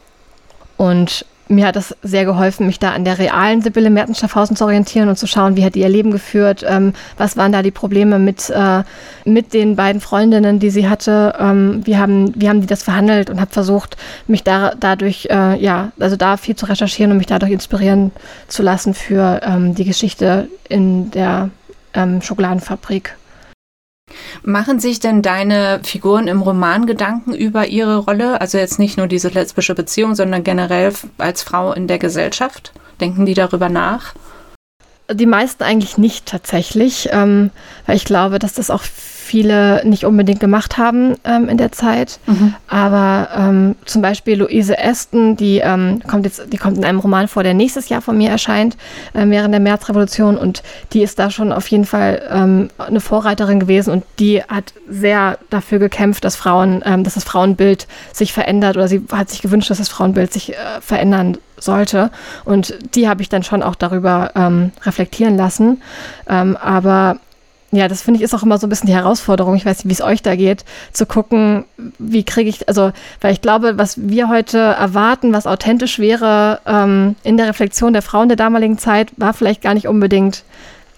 [0.77, 5.09] und mir hat das sehr geholfen, mich da an der realen Sibylle Mertens-Schaffhausen zu orientieren
[5.09, 8.49] und zu schauen, wie hat ihr Leben geführt, ähm, was waren da die Probleme mit,
[8.49, 8.83] äh,
[9.25, 13.29] mit den beiden Freundinnen, die sie hatte, ähm, wie, haben, wie haben die das verhandelt
[13.29, 17.27] und habe versucht, mich da, dadurch, äh, ja, also da viel zu recherchieren und mich
[17.27, 18.11] dadurch inspirieren
[18.47, 21.49] zu lassen für ähm, die Geschichte in der
[21.93, 23.15] ähm, Schokoladenfabrik.
[24.43, 28.41] Machen sich denn deine Figuren im Roman Gedanken über ihre Rolle?
[28.41, 32.73] Also jetzt nicht nur diese lesbische Beziehung, sondern generell als Frau in der Gesellschaft?
[32.99, 34.13] Denken die darüber nach?
[35.11, 37.51] Die meisten eigentlich nicht tatsächlich, ähm,
[37.85, 38.83] weil ich glaube, dass das auch
[39.33, 42.19] viele nicht unbedingt gemacht haben ähm, in der Zeit.
[42.27, 42.53] Mhm.
[42.67, 47.27] Aber ähm, zum Beispiel Luise Aston, die ähm, kommt jetzt, die kommt in einem Roman
[47.27, 48.77] vor, der nächstes Jahr von mir erscheint,
[49.15, 50.37] äh, während der Märzrevolution.
[50.37, 54.75] Und die ist da schon auf jeden Fall ähm, eine Vorreiterin gewesen und die hat
[54.87, 59.41] sehr dafür gekämpft, dass Frauen, ähm, dass das Frauenbild sich verändert oder sie hat sich
[59.41, 62.11] gewünscht, dass das Frauenbild sich äh, verändern sollte.
[62.45, 65.81] Und die habe ich dann schon auch darüber ähm, reflektieren lassen.
[66.25, 67.17] Aber
[67.73, 69.55] ja, das finde ich ist auch immer so ein bisschen die Herausforderung.
[69.55, 71.65] Ich weiß nicht, wie es euch da geht, zu gucken,
[71.97, 77.15] wie kriege ich, also, weil ich glaube, was wir heute erwarten, was authentisch wäre ähm,
[77.23, 80.43] in der Reflexion der Frauen der damaligen Zeit, war vielleicht gar nicht unbedingt.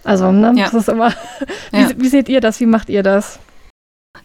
[0.04, 0.66] Also, ne, ja.
[0.66, 1.14] das ist immer.
[1.72, 1.90] wie, ja.
[1.96, 2.60] wie seht ihr das?
[2.60, 3.40] Wie macht ihr das?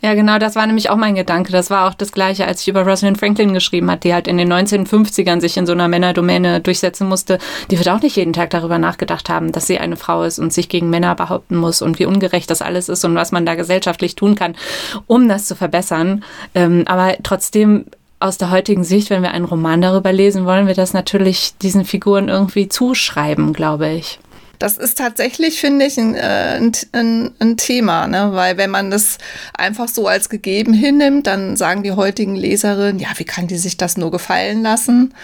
[0.03, 1.53] Ja, genau, das war nämlich auch mein Gedanke.
[1.53, 4.39] Das war auch das Gleiche, als ich über Rosalind Franklin geschrieben hat, die halt in
[4.39, 7.39] den 1950ern sich in so einer Männerdomäne durchsetzen musste.
[7.71, 10.53] Die wird auch nicht jeden Tag darüber nachgedacht haben, dass sie eine Frau ist und
[10.53, 13.55] sich gegen Männer behaupten muss und wie ungerecht das alles ist und was man da
[13.55, 14.57] gesellschaftlich tun kann,
[15.07, 16.25] um das zu verbessern.
[16.55, 17.85] Ähm, aber trotzdem
[18.21, 21.85] aus der heutigen Sicht, wenn wir einen Roman darüber lesen, wollen wir das natürlich diesen
[21.85, 24.19] Figuren irgendwie zuschreiben, glaube ich.
[24.61, 26.61] Das ist tatsächlich, finde ich, ein, äh,
[26.93, 28.33] ein, ein, Thema, ne?
[28.35, 29.17] weil wenn man das
[29.55, 33.79] einfach so als gegeben hinnimmt, dann sagen die heutigen Leserinnen, ja, wie kann die sich
[33.79, 35.15] das nur gefallen lassen?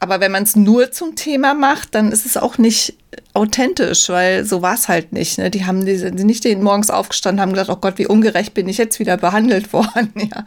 [0.00, 2.98] Aber wenn man es nur zum Thema macht, dann ist es auch nicht
[3.32, 5.38] authentisch, weil so war es halt nicht.
[5.38, 5.50] Ne?
[5.50, 8.68] Die haben die sind nicht den morgens aufgestanden, haben gesagt, oh Gott, wie ungerecht bin
[8.68, 10.12] ich jetzt wieder behandelt worden.
[10.16, 10.44] ja.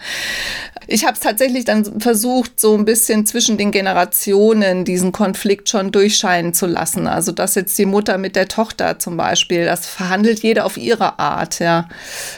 [0.87, 5.91] Ich habe es tatsächlich dann versucht, so ein bisschen zwischen den Generationen diesen Konflikt schon
[5.91, 7.07] durchscheinen zu lassen.
[7.07, 11.19] Also dass jetzt die Mutter mit der Tochter zum Beispiel, das verhandelt jeder auf ihre
[11.19, 11.89] Art, ja.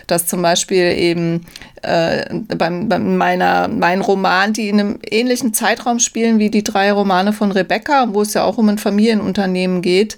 [0.07, 1.45] Dass zum Beispiel eben
[1.81, 6.91] äh, beim, beim meiner, mein Roman, die in einem ähnlichen Zeitraum spielen wie die drei
[6.91, 10.17] Romane von Rebecca, wo es ja auch um ein Familienunternehmen geht,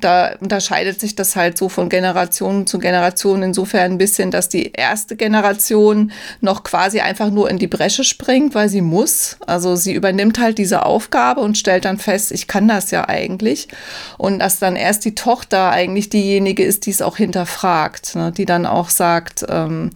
[0.00, 4.72] da unterscheidet sich das halt so von Generation zu Generation insofern ein bisschen, dass die
[4.72, 9.36] erste Generation noch quasi einfach nur in die Bresche springt, weil sie muss.
[9.46, 13.68] Also sie übernimmt halt diese Aufgabe und stellt dann fest, ich kann das ja eigentlich.
[14.18, 18.32] Und dass dann erst die Tochter eigentlich diejenige ist, die es auch hinterfragt, ne?
[18.32, 19.90] die dann auch sagt, ähm,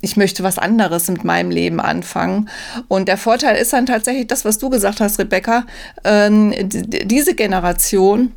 [0.00, 2.48] ich möchte was anderes mit meinem Leben anfangen.
[2.88, 5.64] Und der Vorteil ist dann tatsächlich das, was du gesagt hast, Rebecca,
[6.04, 8.32] ähm, diese Generation,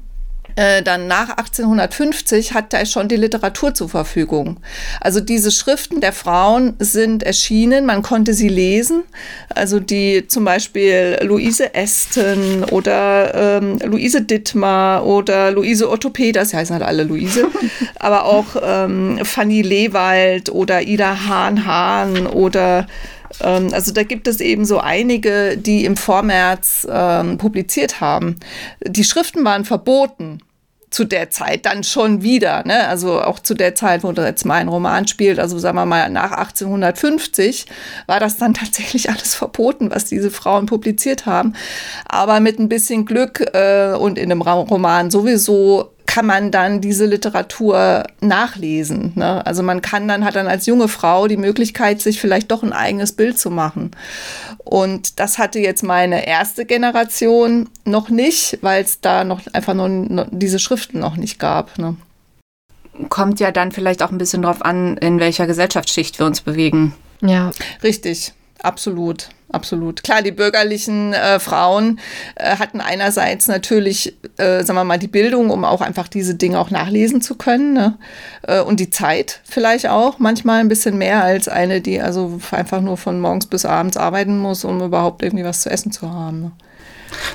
[0.56, 4.60] äh, dann nach 1850 hat er schon die Literatur zur Verfügung.
[5.00, 9.04] Also diese Schriften der Frauen sind erschienen, man konnte sie lesen.
[9.50, 16.74] Also die zum Beispiel Luise Aston oder ähm, Luise Dittmar oder Luise Orthopedas, sie heißen
[16.74, 17.48] halt alle Luise,
[18.00, 22.88] aber auch ähm, Fanny Lewald oder Ida Hahn-Hahn oder
[23.44, 28.36] also da gibt es eben so einige, die im Vormärz ähm, publiziert haben.
[28.86, 30.40] Die Schriften waren verboten
[30.92, 32.88] zu der Zeit dann schon wieder, ne?
[32.90, 36.34] also auch zu der Zeit, wo jetzt mein Roman spielt, also sagen wir mal nach
[36.34, 37.66] 1850,
[38.08, 41.54] war das dann tatsächlich alles verboten, was diese Frauen publiziert haben.
[42.06, 47.06] Aber mit ein bisschen Glück äh, und in einem Roman sowieso kann man dann diese
[47.06, 49.14] Literatur nachlesen.
[49.16, 49.46] Ne?
[49.46, 52.74] Also man kann dann, hat dann als junge Frau die Möglichkeit, sich vielleicht doch ein
[52.74, 53.92] eigenes Bild zu machen.
[54.58, 59.88] Und das hatte jetzt meine erste Generation noch nicht, weil es da noch einfach nur,
[59.88, 61.78] nur diese Schriften noch nicht gab.
[61.78, 61.96] Ne?
[63.08, 66.94] Kommt ja dann vielleicht auch ein bisschen drauf an, in welcher Gesellschaftsschicht wir uns bewegen.
[67.22, 67.52] Ja.
[67.84, 70.04] Richtig, absolut absolut.
[70.04, 72.00] Klar, die bürgerlichen äh, Frauen
[72.36, 76.60] äh, hatten einerseits natürlich, äh, sagen wir mal, die Bildung, um auch einfach diese Dinge
[76.60, 77.74] auch nachlesen zu können.
[77.74, 77.98] Ne?
[78.44, 82.82] Äh, und die Zeit vielleicht auch, manchmal ein bisschen mehr als eine, die also einfach
[82.82, 86.42] nur von morgens bis abends arbeiten muss, um überhaupt irgendwie was zu essen zu haben.
[86.42, 86.52] Ne?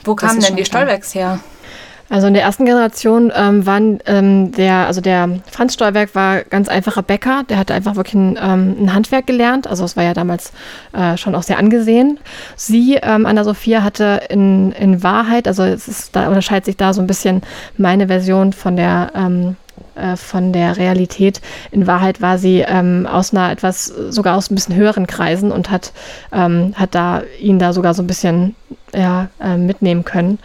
[0.05, 1.41] Wo kamen denn die Stolbergs her?
[2.09, 6.69] Also in der ersten Generation ähm, waren ähm, der, also der Franz Stolberg war ganz
[6.69, 10.14] einfacher Bäcker, der hatte einfach wirklich ein, ähm, ein Handwerk gelernt, also es war ja
[10.14, 10.53] damals
[10.92, 12.19] äh, schon auch sehr angesehen.
[12.55, 17.01] Sie, ähm, Anna-Sophia, hatte in, in Wahrheit, also es ist, da unterscheidet sich da so
[17.01, 17.42] ein bisschen
[17.77, 19.57] meine Version von der ähm,
[19.95, 21.40] äh, von der Realität.
[21.71, 25.71] In Wahrheit war sie ähm, aus einer etwas, sogar aus ein bisschen höheren Kreisen und
[25.71, 25.92] hat,
[26.33, 28.55] ähm, hat da ihn da sogar so ein bisschen
[28.95, 30.38] ja, äh, mitnehmen können.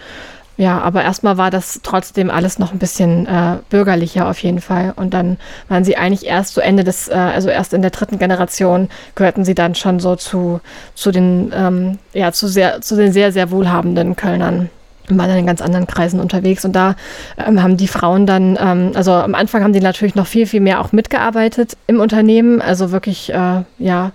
[0.61, 4.93] Ja, aber erstmal war das trotzdem alles noch ein bisschen äh, bürgerlicher auf jeden Fall.
[4.95, 5.37] Und dann
[5.69, 9.43] waren sie eigentlich erst zu Ende des, äh, also erst in der dritten Generation gehörten
[9.43, 10.61] sie dann schon so zu,
[10.93, 14.69] zu den, ähm, ja, zu sehr, zu den sehr, sehr wohlhabenden Kölnern.
[15.09, 16.63] Waren dann in ganz anderen Kreisen unterwegs.
[16.63, 16.95] Und da
[17.43, 20.61] ähm, haben die Frauen dann, ähm, also am Anfang haben die natürlich noch viel, viel
[20.61, 24.11] mehr auch mitgearbeitet im Unternehmen, also wirklich, äh, ja,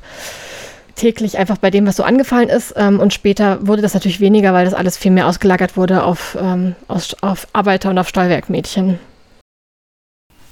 [0.97, 2.75] täglich einfach bei dem, was so angefallen ist.
[2.77, 6.37] Ähm, und später wurde das natürlich weniger, weil das alles viel mehr ausgelagert wurde auf,
[6.41, 8.99] ähm, auf, auf Arbeiter und auf Steuerwerkmädchen.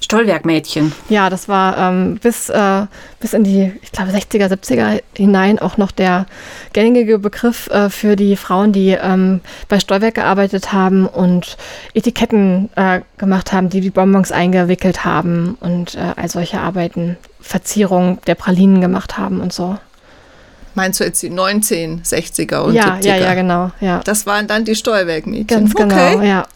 [0.05, 0.91] Stollwerkmädchen.
[1.09, 2.85] Ja, das war ähm, bis, äh,
[3.19, 6.27] bis in die, ich glaube, 60er, 70er hinein auch noch der
[6.73, 11.57] gängige Begriff äh, für die Frauen, die ähm, bei Stollwerk gearbeitet haben und
[11.95, 18.19] Etiketten äh, gemacht haben, die die Bonbons eingewickelt haben und äh, all solche Arbeiten, Verzierung
[18.27, 19.77] der Pralinen gemacht haben und so.
[20.75, 23.05] Meinst du jetzt die 1960er und ja, 70er?
[23.05, 23.71] Ja, ja, genau.
[23.79, 24.01] Ja.
[24.03, 25.47] Das waren dann die Steuerwerkmädchen.
[25.47, 26.27] Ganz genau, okay.
[26.27, 26.47] ja.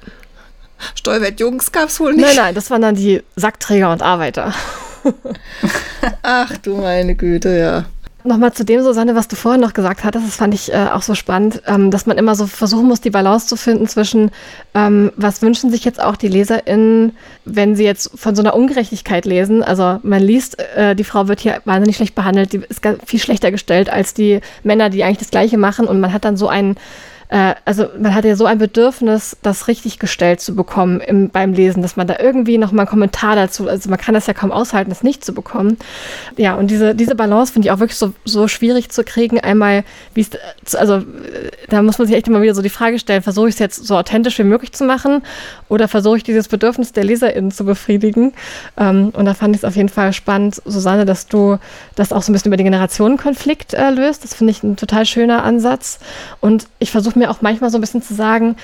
[0.96, 2.26] Steuerwerkjungs gab es wohl nicht.
[2.26, 4.54] Nein, nein, das waren dann die Sackträger und Arbeiter.
[6.22, 7.86] Ach du meine Güte, ja.
[8.30, 11.02] Nochmal zu dem, Susanne, was du vorhin noch gesagt hattest, das fand ich äh, auch
[11.02, 14.30] so spannend, ähm, dass man immer so versuchen muss, die Balance zu finden zwischen,
[14.76, 19.26] ähm, was wünschen sich jetzt auch die LeserInnen, wenn sie jetzt von so einer Ungerechtigkeit
[19.26, 19.64] lesen.
[19.64, 23.50] Also man liest, äh, die Frau wird hier wahnsinnig schlecht behandelt, die ist viel schlechter
[23.50, 26.76] gestellt als die Männer, die eigentlich das Gleiche machen und man hat dann so einen
[27.30, 31.54] äh, also man hat ja so ein Bedürfnis, das richtig gestellt zu bekommen im, beim
[31.54, 34.34] Lesen, dass man da irgendwie noch mal einen Kommentar dazu, also man kann das ja
[34.34, 35.78] kaum aushalten, das nicht zu bekommen.
[36.38, 39.40] Ja, und diese, diese Balance finde ich auch wirklich so, so schwierig zu kriegen.
[39.40, 39.84] Einmal,
[40.16, 41.04] wie es, also
[41.70, 43.86] da muss man sich echt immer wieder so die Frage stellen, versuche ich es jetzt
[43.86, 45.22] so authentisch wie möglich zu machen
[45.68, 48.34] oder versuche ich dieses Bedürfnis der LeserInnen zu befriedigen?
[48.76, 51.60] Ähm, und da fand ich es auf jeden Fall spannend, Susanne, dass du
[51.96, 54.24] das auch so ein bisschen über den Generationenkonflikt äh, löst.
[54.24, 56.00] Das finde ich ein total schöner Ansatz.
[56.42, 58.56] Und ich versuche mir auch manchmal so ein bisschen zu sagen,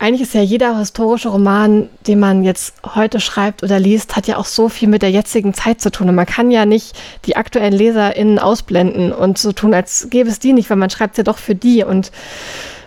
[0.00, 4.36] eigentlich ist ja jeder historische Roman, den man jetzt heute schreibt oder liest, hat ja
[4.36, 6.08] auch so viel mit der jetzigen Zeit zu tun.
[6.08, 10.38] Und man kann ja nicht die aktuellen LeserInnen ausblenden und so tun, als gäbe es
[10.38, 11.82] die nicht, weil man schreibt es ja doch für die.
[11.82, 12.12] Und,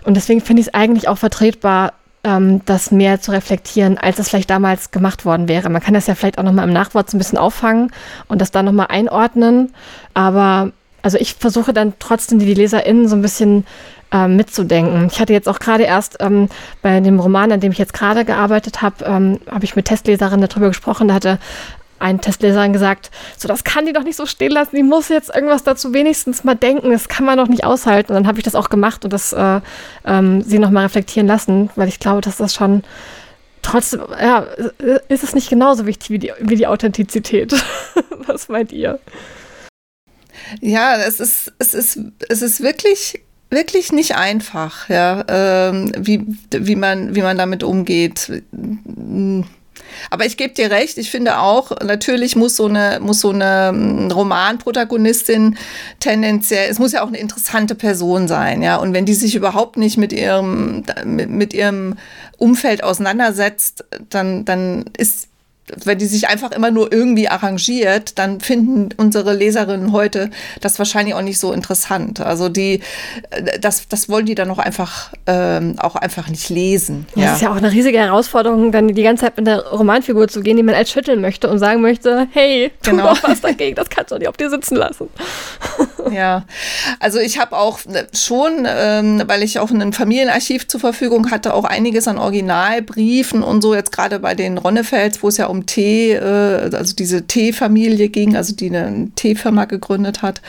[0.05, 4.29] und deswegen finde ich es eigentlich auch vertretbar, ähm, das mehr zu reflektieren, als es
[4.29, 5.69] vielleicht damals gemacht worden wäre.
[5.69, 7.91] Man kann das ja vielleicht auch nochmal im Nachwort so ein bisschen auffangen
[8.29, 9.73] und das dann nochmal einordnen.
[10.13, 13.65] Aber also ich versuche dann trotzdem die LeserInnen so ein bisschen
[14.11, 15.07] äh, mitzudenken.
[15.11, 16.49] Ich hatte jetzt auch gerade erst ähm,
[16.81, 20.47] bei dem Roman, an dem ich jetzt gerade gearbeitet habe, ähm, habe ich mit Testleserinnen
[20.47, 21.07] darüber gesprochen.
[21.07, 21.39] Da hatte
[22.01, 25.33] ein Testleserin gesagt, so das kann die doch nicht so stehen lassen, die muss jetzt
[25.33, 28.11] irgendwas dazu wenigstens mal denken, das kann man doch nicht aushalten.
[28.11, 29.61] Und dann habe ich das auch gemacht und das äh,
[30.05, 32.83] ähm, sie nochmal reflektieren lassen, weil ich glaube, dass das schon
[33.61, 34.45] trotzdem, ja,
[35.07, 37.53] ist es nicht genauso wichtig wie die, wie die Authentizität.
[38.27, 38.99] Was meint ihr?
[40.59, 46.75] Ja, es ist, es ist, es ist wirklich wirklich nicht einfach, ja, ähm, wie, wie,
[46.75, 48.31] man, wie man damit umgeht.
[50.09, 53.71] Aber ich gebe dir recht, ich finde auch, natürlich muss so eine, muss so eine
[53.73, 55.57] ähm, Romanprotagonistin
[55.99, 58.77] tendenziell, es muss ja auch eine interessante Person sein, ja.
[58.77, 61.97] Und wenn die sich überhaupt nicht mit ihrem, mit, mit ihrem
[62.37, 65.27] Umfeld auseinandersetzt, dann, dann ist
[65.83, 70.29] wenn die sich einfach immer nur irgendwie arrangiert, dann finden unsere Leserinnen heute
[70.59, 72.21] das wahrscheinlich auch nicht so interessant.
[72.21, 72.81] Also die,
[73.29, 77.05] äh, das, das wollen die dann auch einfach, ähm, auch einfach nicht lesen.
[77.15, 77.25] Ja.
[77.25, 80.41] Das ist ja auch eine riesige Herausforderung, dann die ganze Zeit mit der Romanfigur zu
[80.41, 83.13] gehen, die man als schütteln möchte und sagen möchte, hey, tu genau.
[83.13, 85.09] doch was dagegen, das kannst du nicht auf dir sitzen lassen.
[86.11, 86.45] Ja,
[86.99, 91.53] also ich habe auch äh, schon, ähm, weil ich auch ein Familienarchiv zur Verfügung hatte,
[91.53, 95.65] auch einiges an Originalbriefen und so, jetzt gerade bei den Ronnefelds, wo es ja um
[95.65, 100.41] Tee, äh, also diese Teefamilie ging, also die eine Teefirma gegründet hat,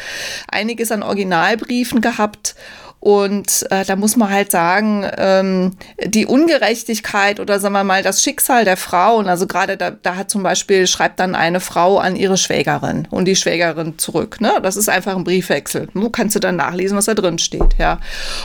[0.49, 2.55] einiges an Originalbriefen gehabt.
[3.03, 5.73] Und äh, da muss man halt sagen, ähm,
[6.05, 10.31] die Ungerechtigkeit oder sagen wir mal das Schicksal der Frauen, also gerade da, da hat
[10.31, 14.41] zum Beispiel, schreibt dann eine Frau an ihre Schwägerin und die Schwägerin zurück.
[14.41, 14.53] Ne?
[14.63, 15.89] Das ist einfach ein Briefwechsel.
[15.93, 17.77] Du kannst du dann nachlesen, was da drin steht.
[17.77, 17.99] Ja?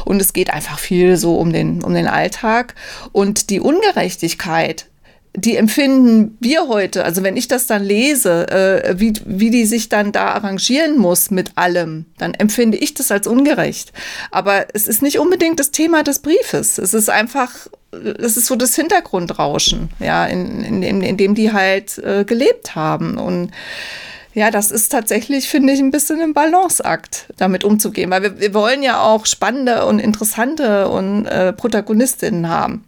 [0.06, 2.74] Und es geht einfach viel so um den, um den Alltag.
[3.12, 4.88] Und die Ungerechtigkeit
[5.40, 9.88] die empfinden wir heute, also wenn ich das dann lese, äh, wie, wie die sich
[9.88, 13.94] dann da arrangieren muss mit allem, dann empfinde ich das als ungerecht.
[14.32, 16.80] Aber es ist nicht unbedingt das Thema des Briefes.
[16.80, 21.54] Es ist einfach, es ist so das Hintergrundrauschen, ja, in, in, in, in dem die
[21.54, 23.20] halt äh, gelebt haben.
[23.20, 23.52] Und
[24.34, 28.56] ja, das ist tatsächlich, finde ich, ein bisschen ein Balanceakt, damit umzugehen, weil wir, wir
[28.56, 32.84] wollen ja auch spannende und interessante und äh, Protagonistinnen haben.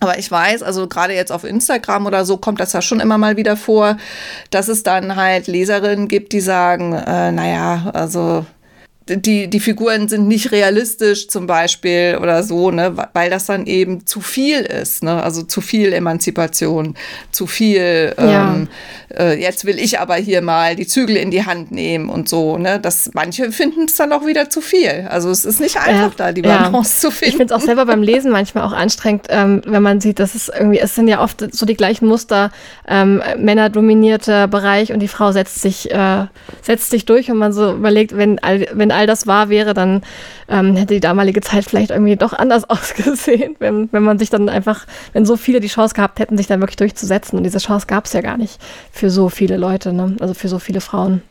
[0.00, 3.16] Aber ich weiß, also gerade jetzt auf Instagram oder so kommt das ja schon immer
[3.16, 3.96] mal wieder vor,
[4.50, 8.44] dass es dann halt Leserinnen gibt, die sagen, äh, naja, also
[9.08, 14.04] die, die Figuren sind nicht realistisch zum Beispiel oder so, ne, weil das dann eben
[14.04, 15.22] zu viel ist, ne?
[15.22, 16.96] also zu viel Emanzipation,
[17.30, 18.54] zu viel, ja.
[18.54, 18.68] ähm,
[19.16, 22.58] äh, jetzt will ich aber hier mal die Zügel in die Hand nehmen und so,
[22.58, 26.10] ne, das, manche finden es dann auch wieder zu viel, also es ist nicht einfach
[26.10, 27.00] ja, da, die Balance ja.
[27.00, 27.30] zu finden.
[27.30, 30.34] Ich finde es auch selber beim Lesen manchmal auch anstrengend, ähm, wenn man sieht, dass
[30.34, 32.50] es irgendwie, es sind ja oft so die gleichen Muster,
[32.88, 36.26] ähm, männerdominierter Bereich und die Frau setzt sich, äh,
[36.62, 38.40] setzt sich durch und man so überlegt, wenn,
[38.72, 40.02] wenn all das wahr wäre, dann
[40.48, 44.48] ähm, hätte die damalige Zeit vielleicht irgendwie doch anders ausgesehen, wenn, wenn man sich dann
[44.48, 47.36] einfach, wenn so viele die Chance gehabt hätten, sich dann wirklich durchzusetzen.
[47.36, 50.16] Und diese Chance gab es ja gar nicht für so viele Leute, ne?
[50.20, 51.22] also für so viele Frauen.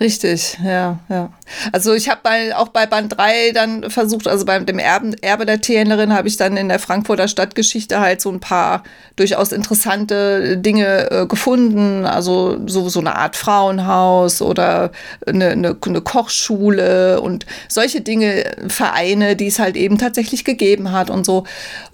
[0.00, 1.30] Richtig, ja, ja.
[1.72, 5.44] Also ich habe bei, auch bei Band 3 dann versucht, also bei dem Erben, Erbe
[5.44, 8.84] der Tierhändlerin habe ich dann in der Frankfurter Stadtgeschichte halt so ein paar
[9.16, 12.06] durchaus interessante Dinge äh, gefunden.
[12.06, 14.92] Also so, so eine Art Frauenhaus oder
[15.26, 21.10] eine, eine, eine Kochschule und solche Dinge, Vereine, die es halt eben tatsächlich gegeben hat
[21.10, 21.42] und so.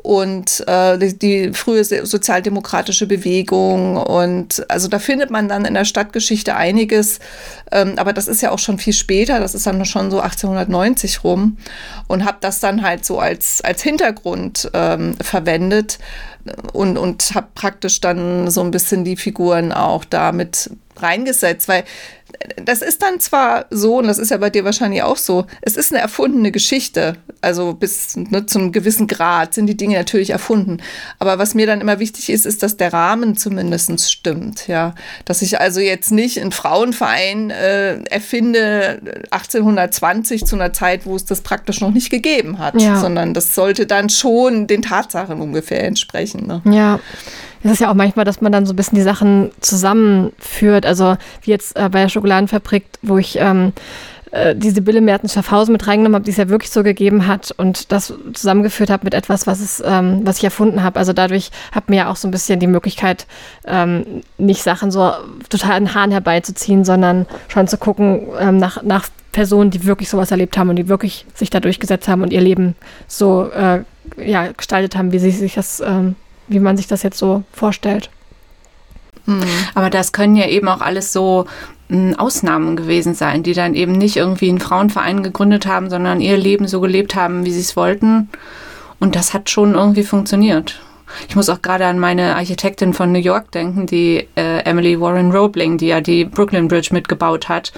[0.04, 5.86] Und äh, die, die frühe sozialdemokratische Bewegung und also da findet man dann in der
[5.86, 7.20] Stadtgeschichte einiges.
[7.72, 11.24] Ähm, aber das ist ja auch schon viel später, das ist dann schon so 1890
[11.24, 11.56] rum
[12.06, 15.98] und habe das dann halt so als, als Hintergrund ähm, verwendet
[16.74, 21.84] und, und habe praktisch dann so ein bisschen die Figuren auch damit reingesetzt, weil
[22.56, 25.76] das ist dann zwar so, und das ist ja bei dir wahrscheinlich auch so, es
[25.76, 27.16] ist eine erfundene Geschichte.
[27.40, 30.78] Also bis ne, zu einem gewissen Grad sind die Dinge natürlich erfunden.
[31.18, 34.66] Aber was mir dann immer wichtig ist, ist, dass der Rahmen zumindest stimmt.
[34.66, 34.94] Ja,
[35.24, 41.24] Dass ich also jetzt nicht einen Frauenverein äh, erfinde 1820 zu einer Zeit, wo es
[41.24, 42.98] das praktisch noch nicht gegeben hat, ja.
[42.98, 46.46] sondern das sollte dann schon den Tatsachen ungefähr entsprechen.
[46.46, 46.62] Ne?
[46.74, 47.00] Ja.
[47.64, 50.84] Es ist ja auch manchmal, dass man dann so ein bisschen die Sachen zusammenführt.
[50.84, 53.72] Also wie jetzt äh, bei der Schokoladenfabrik, wo ich ähm,
[54.30, 57.52] äh, die Sibylle Merten Schaffhausen mit reingenommen habe, die es ja wirklich so gegeben hat
[57.56, 60.98] und das zusammengeführt habe mit etwas, was es, ähm, was ich erfunden habe.
[60.98, 63.26] Also dadurch hat mir ja auch so ein bisschen die Möglichkeit,
[63.66, 65.12] ähm, nicht Sachen so
[65.48, 70.30] total in Haaren herbeizuziehen, sondern schon zu gucken ähm, nach, nach Personen, die wirklich sowas
[70.30, 72.74] erlebt haben und die wirklich sich da durchgesetzt haben und ihr Leben
[73.06, 73.80] so äh,
[74.16, 76.16] ja, gestaltet haben, wie sie sich das ähm,
[76.48, 78.10] wie man sich das jetzt so vorstellt.
[79.26, 79.42] Mhm.
[79.74, 81.46] Aber das können ja eben auch alles so
[82.16, 86.66] Ausnahmen gewesen sein, die dann eben nicht irgendwie einen Frauenverein gegründet haben, sondern ihr Leben
[86.66, 88.30] so gelebt haben, wie sie es wollten.
[88.98, 90.80] Und das hat schon irgendwie funktioniert.
[91.28, 95.30] Ich muss auch gerade an meine Architektin von New York denken, die äh, Emily Warren
[95.30, 97.72] Roebling, die ja die Brooklyn Bridge mitgebaut hat.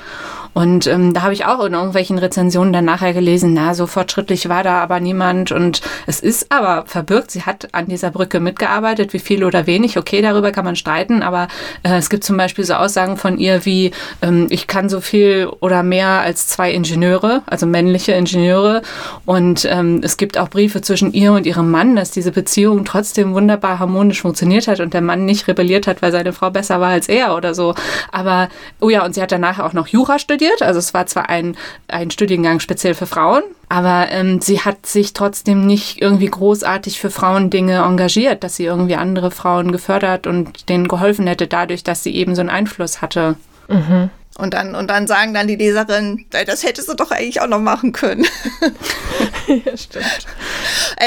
[0.56, 4.48] Und ähm, da habe ich auch in irgendwelchen Rezensionen dann nachher gelesen, na, so fortschrittlich
[4.48, 5.52] war da aber niemand.
[5.52, 9.98] Und es ist aber verbirgt, sie hat an dieser Brücke mitgearbeitet, wie viel oder wenig,
[9.98, 11.48] okay, darüber kann man streiten, aber
[11.82, 13.90] äh, es gibt zum Beispiel so Aussagen von ihr wie,
[14.22, 18.80] ähm, ich kann so viel oder mehr als zwei Ingenieure, also männliche Ingenieure.
[19.26, 23.34] Und ähm, es gibt auch Briefe zwischen ihr und ihrem Mann, dass diese Beziehung trotzdem
[23.34, 26.88] wunderbar harmonisch funktioniert hat und der Mann nicht rebelliert hat, weil seine Frau besser war
[26.88, 27.74] als er oder so.
[28.10, 28.48] Aber,
[28.80, 30.62] oh ja, und sie hat danach auch noch Jura studiert studiert.
[30.62, 31.56] Also es war zwar ein,
[31.88, 37.10] ein Studiengang speziell für Frauen, aber ähm, sie hat sich trotzdem nicht irgendwie großartig für
[37.10, 42.14] Frauendinge engagiert, dass sie irgendwie andere Frauen gefördert und denen geholfen hätte, dadurch, dass sie
[42.14, 43.36] eben so einen Einfluss hatte.
[43.68, 44.10] Mhm.
[44.38, 47.60] Und dann, und dann sagen dann die Leserinnen, das hättest du doch eigentlich auch noch
[47.60, 48.26] machen können.
[49.46, 50.26] ja, stimmt.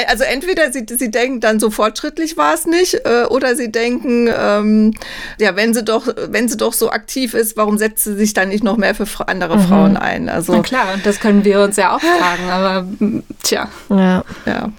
[0.08, 4.28] Also entweder sie, sie denken dann so fortschrittlich war es nicht, äh, oder sie denken,
[4.36, 4.94] ähm,
[5.38, 8.48] ja, wenn sie doch, wenn sie doch so aktiv ist, warum setzt sie sich dann
[8.48, 9.62] nicht noch mehr für andere mhm.
[9.62, 10.28] Frauen ein?
[10.28, 12.86] Also, Na klar, das können wir uns ja auch fragen, aber
[13.44, 13.68] tja.
[13.90, 14.24] Ja.
[14.44, 14.72] ja.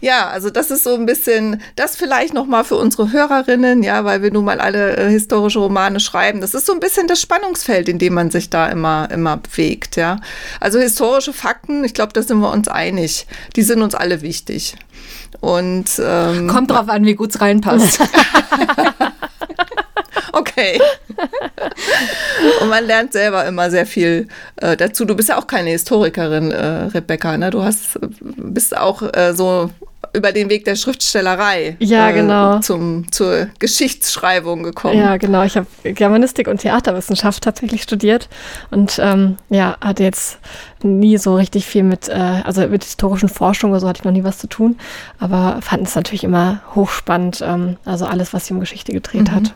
[0.00, 4.22] Ja, also das ist so ein bisschen, das vielleicht nochmal für unsere Hörerinnen, ja, weil
[4.22, 6.40] wir nun mal alle äh, historische Romane schreiben.
[6.40, 9.96] Das ist so ein bisschen das Spannungsfeld, in dem man sich da immer, immer bewegt,
[9.96, 10.20] ja.
[10.60, 13.26] Also historische Fakten, ich glaube, da sind wir uns einig.
[13.56, 14.76] Die sind uns alle wichtig.
[15.40, 18.00] Und ähm, kommt drauf an, wie gut es reinpasst.
[20.32, 20.80] okay.
[22.60, 25.04] Und man lernt selber immer sehr viel äh, dazu.
[25.04, 27.50] Du bist ja auch keine Historikerin, äh, Rebecca, ne?
[27.50, 29.70] Du hast, bist auch äh, so
[30.12, 32.58] über den Weg der Schriftstellerei ja, äh, genau.
[32.60, 34.98] zum, zur Geschichtsschreibung gekommen.
[34.98, 35.42] Ja, genau.
[35.44, 38.28] Ich habe Germanistik und Theaterwissenschaft tatsächlich studiert
[38.70, 40.38] und ähm, ja, hatte jetzt
[40.82, 44.12] nie so richtig viel mit, äh, also mit historischen Forschung oder so hatte ich noch
[44.12, 44.78] nie was zu tun,
[45.18, 49.32] aber fand es natürlich immer hochspannend, ähm, also alles, was sich um Geschichte gedreht mhm.
[49.32, 49.54] hat.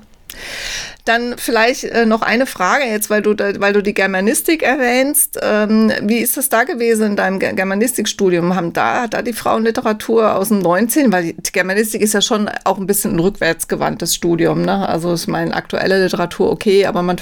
[1.05, 5.39] Dann vielleicht äh, noch eine Frage jetzt, weil du, da, weil du die Germanistik erwähnst.
[5.43, 8.55] Ähm, wie ist das da gewesen in deinem Germanistikstudium?
[8.55, 11.13] Haben da, hat da die Frauenliteratur aus dem 19?
[11.13, 14.63] Weil die Germanistik ist ja schon auch ein bisschen ein rückwärtsgewandtes Studium.
[14.63, 14.89] Ne?
[14.89, 17.19] Also ist meine aktuelle Literatur okay, aber man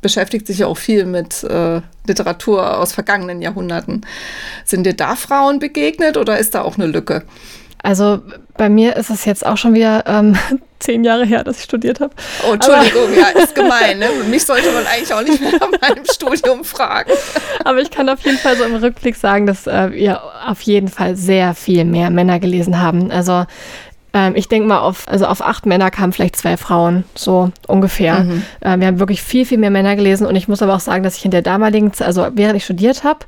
[0.00, 4.06] beschäftigt sich ja auch viel mit äh, Literatur aus vergangenen Jahrhunderten.
[4.64, 7.24] Sind dir da Frauen begegnet oder ist da auch eine Lücke?
[7.82, 8.20] Also
[8.56, 10.36] bei mir ist es jetzt auch schon wieder ähm,
[10.78, 12.12] zehn Jahre her, dass ich studiert habe.
[12.48, 13.98] Oh, Entschuldigung, Aber, ja, ist gemein.
[13.98, 14.08] Ne?
[14.28, 17.12] Mich sollte man eigentlich auch nicht mehr nach meinem Studium fragen.
[17.64, 20.88] Aber ich kann auf jeden Fall so im Rückblick sagen, dass äh, wir auf jeden
[20.88, 23.10] Fall sehr viel mehr Männer gelesen haben.
[23.10, 23.46] Also
[24.12, 28.24] ähm, ich denke mal, auf, also auf acht Männer kamen vielleicht zwei Frauen, so ungefähr.
[28.24, 28.42] Mhm.
[28.60, 31.02] Äh, wir haben wirklich viel, viel mehr Männer gelesen und ich muss aber auch sagen,
[31.02, 33.20] dass ich in der damaligen, also während ich studiert habe,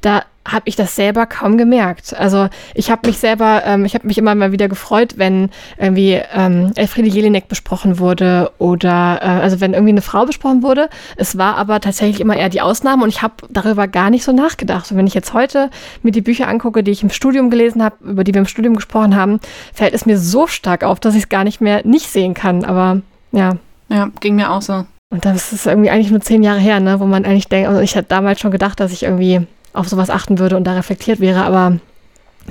[0.00, 2.14] da habe ich das selber kaum gemerkt.
[2.18, 6.20] Also ich habe mich selber, ähm, ich habe mich immer mal wieder gefreut, wenn irgendwie
[6.34, 10.88] ähm, Elfriede Jelinek besprochen wurde oder äh, also wenn irgendwie eine Frau besprochen wurde.
[11.16, 14.32] Es war aber tatsächlich immer eher die Ausnahme und ich habe darüber gar nicht so
[14.32, 14.90] nachgedacht.
[14.90, 15.70] Und wenn ich jetzt heute
[16.02, 18.74] mir die Bücher angucke, die ich im Studium gelesen habe, über die wir im Studium
[18.74, 19.38] gesprochen haben,
[19.72, 22.64] fällt es mir so stark auf, dass ich es gar nicht mehr nicht sehen kann.
[22.64, 23.56] Aber ja.
[23.88, 24.86] Ja, ging mir auch so.
[25.10, 27.80] Und das ist irgendwie eigentlich nur zehn Jahre her, ne, wo man eigentlich denkt, also
[27.80, 31.20] ich hatte damals schon gedacht, dass ich irgendwie auf sowas achten würde und da reflektiert
[31.20, 31.78] wäre, aber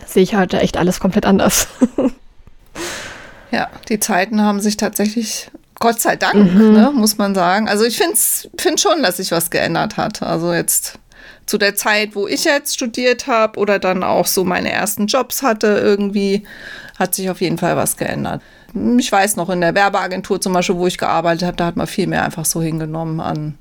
[0.05, 1.67] sehe ich heute echt alles komplett anders.
[3.51, 6.74] ja, die Zeiten haben sich tatsächlich, Gott sei Dank, mhm.
[6.74, 7.67] ne, muss man sagen.
[7.67, 8.17] Also ich finde
[8.57, 10.22] find schon, dass sich was geändert hat.
[10.22, 10.99] Also jetzt
[11.45, 15.43] zu der Zeit, wo ich jetzt studiert habe oder dann auch so meine ersten Jobs
[15.43, 16.43] hatte, irgendwie
[16.97, 18.41] hat sich auf jeden Fall was geändert.
[18.97, 21.88] Ich weiß noch, in der Werbeagentur zum Beispiel, wo ich gearbeitet habe, da hat man
[21.88, 23.55] viel mehr einfach so hingenommen an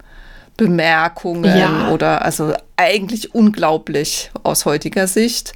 [0.60, 1.88] Bemerkungen ja.
[1.88, 5.54] oder also eigentlich unglaublich aus heutiger Sicht.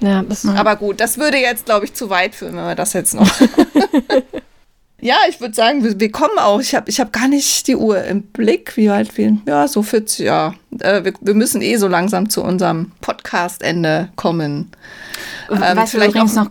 [0.00, 0.22] Ja,
[0.54, 3.28] Aber gut, das würde jetzt, glaube ich, zu weit führen, wenn wir das jetzt noch.
[5.00, 6.60] ja, ich würde sagen, wir, wir, kommen auch.
[6.60, 9.38] Ich habe ich hab gar nicht die Uhr im Blick, wie weit wir.
[9.46, 10.54] Ja, so 40, ja.
[10.78, 14.70] Äh, wir, wir, müssen eh so langsam zu unserem Podcast-Ende kommen.
[15.50, 16.50] Ähm, vielleicht auch noch.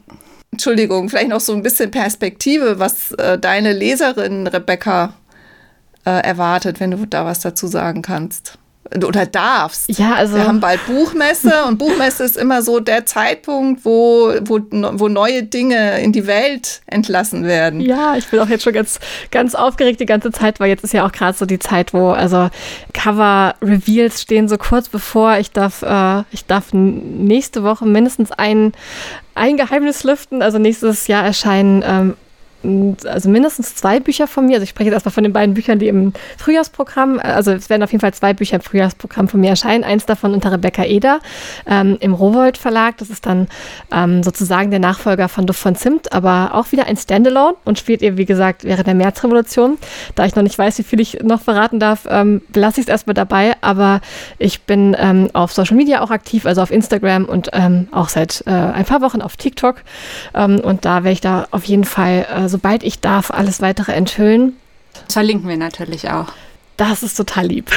[0.52, 5.14] Entschuldigung, vielleicht noch so ein bisschen Perspektive, was äh, deine Leserin Rebecca
[6.08, 8.58] äh, erwartet, wenn du da was dazu sagen kannst
[8.96, 9.90] oder darfst.
[10.00, 10.36] Ja, also.
[10.36, 15.44] Wir haben bald Buchmesse und Buchmesse ist immer so der Zeitpunkt, wo, wo, wo neue
[15.44, 17.82] Dinge in die Welt entlassen werden.
[17.82, 19.00] Ja, ich bin auch jetzt schon ganz,
[19.32, 22.12] ganz aufgeregt die ganze Zeit, weil jetzt ist ja auch gerade so die Zeit, wo
[22.12, 22.50] also
[22.94, 25.38] Cover-Reveals stehen so kurz bevor.
[25.38, 28.72] Ich darf, äh, ich darf nächste Woche mindestens ein,
[29.36, 30.42] ein Geheimnis lüften.
[30.42, 32.14] Also nächstes Jahr erscheinen ähm,
[32.64, 34.56] also mindestens zwei Bücher von mir.
[34.56, 37.84] Also ich spreche jetzt erstmal von den beiden Büchern, die im Frühjahrsprogramm, also es werden
[37.84, 39.84] auf jeden Fall zwei Bücher im Frühjahrsprogramm von mir erscheinen.
[39.84, 41.20] Eins davon unter Rebecca Eder
[41.66, 42.98] ähm, im Rowold Verlag.
[42.98, 43.48] Das ist dann
[43.92, 48.02] ähm, sozusagen der Nachfolger von Duft von Zimt, aber auch wieder ein Standalone und spielt
[48.02, 49.78] eben, wie gesagt, während der Märzrevolution.
[50.16, 52.90] Da ich noch nicht weiß, wie viel ich noch verraten darf, ähm, lasse ich es
[52.90, 53.54] erstmal dabei.
[53.62, 54.02] Aber
[54.40, 58.44] ich bin ähm, auf Social Media auch aktiv, also auf Instagram und ähm, auch seit
[58.48, 59.78] äh, ein paar Wochen auf TikTok.
[60.34, 63.94] Ähm, und da werde ich da auf jeden Fall äh, sobald ich darf, alles weitere
[63.94, 64.56] enthüllen.
[65.06, 66.28] Das verlinken wir natürlich auch.
[66.78, 67.72] Das ist total lieb.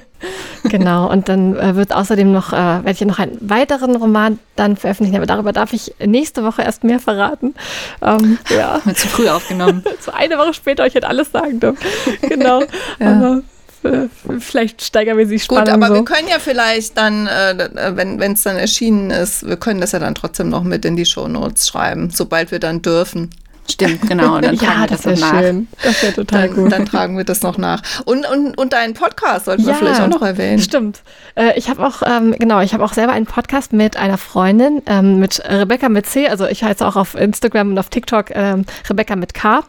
[0.64, 1.08] genau.
[1.08, 5.16] Und dann äh, wird außerdem noch, äh, werde ich noch einen weiteren Roman dann veröffentlichen,
[5.16, 7.54] aber darüber darf ich nächste Woche erst mehr verraten.
[8.02, 8.80] Ähm, ja.
[8.92, 9.84] Zu früh aufgenommen.
[10.00, 11.86] so eine Woche später, ich hätte alles sagen dürfen.
[12.22, 12.62] Genau.
[12.98, 13.06] ja.
[13.06, 13.42] Aber
[13.84, 14.08] äh,
[14.40, 15.66] vielleicht steigern wir sie Spannung.
[15.66, 15.94] Gut, aber so.
[15.94, 20.00] wir können ja vielleicht dann, äh, wenn es dann erschienen ist, wir können das ja
[20.00, 23.30] dann trotzdem noch mit in die Shownotes schreiben, sobald wir dann dürfen.
[23.70, 24.40] Stimmt, genau.
[24.40, 25.68] Dann ja, das, das wäre schön.
[25.82, 26.72] Das wäre total dann, gut.
[26.72, 27.82] Dann tragen wir das noch nach.
[28.04, 30.60] Und, und, und deinen Podcast sollten ja, wir vielleicht auch noch erwähnen.
[30.60, 31.02] Stimmt.
[31.34, 34.82] Äh, ich habe auch, ähm, genau, ich habe auch selber einen Podcast mit einer Freundin,
[34.86, 36.28] ähm, mit Rebecca mit C.
[36.28, 39.62] Also ich heiße auch auf Instagram und auf TikTok ähm, Rebecca mit K.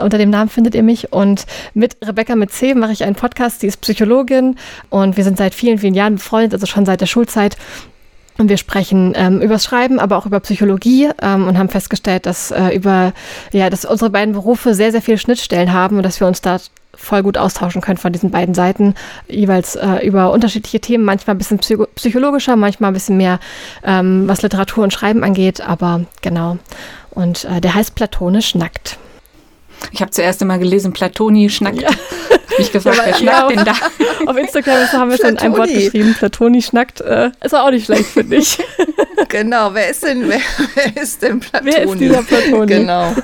[0.00, 1.12] Unter dem Namen findet ihr mich.
[1.12, 3.62] Und mit Rebecca mit C mache ich einen Podcast.
[3.62, 4.56] Die ist Psychologin
[4.88, 7.56] und wir sind seit vielen, vielen Jahren befreundet, also schon seit der Schulzeit.
[8.40, 12.24] Und wir sprechen ähm, über das Schreiben, aber auch über Psychologie ähm, und haben festgestellt,
[12.24, 13.12] dass äh, über
[13.52, 16.56] ja, dass unsere beiden Berufe sehr, sehr viele Schnittstellen haben und dass wir uns da
[16.94, 18.94] voll gut austauschen können von diesen beiden Seiten,
[19.28, 23.40] jeweils äh, über unterschiedliche Themen, manchmal ein bisschen psycho psychologischer, manchmal ein bisschen mehr,
[23.84, 26.56] ähm, was Literatur und Schreiben angeht, aber genau.
[27.10, 28.96] Und äh, der heißt Platonisch nackt.
[29.92, 31.82] Ich habe zuerst immer gelesen, Platoni schnackt.
[31.82, 31.90] Ja.
[32.58, 34.30] Mich gefragt, ja, wer schnackt denn da?
[34.30, 37.00] Auf Instagram haben wir schon ein Wort geschrieben, Platoni schnackt.
[37.00, 38.58] Äh, ist auch nicht schlecht, finde ich.
[39.28, 40.40] Genau, wer ist denn, wer,
[40.74, 41.72] wer ist denn Platoni?
[41.72, 42.66] Wer ist dieser Platoni?
[42.66, 43.14] Genau.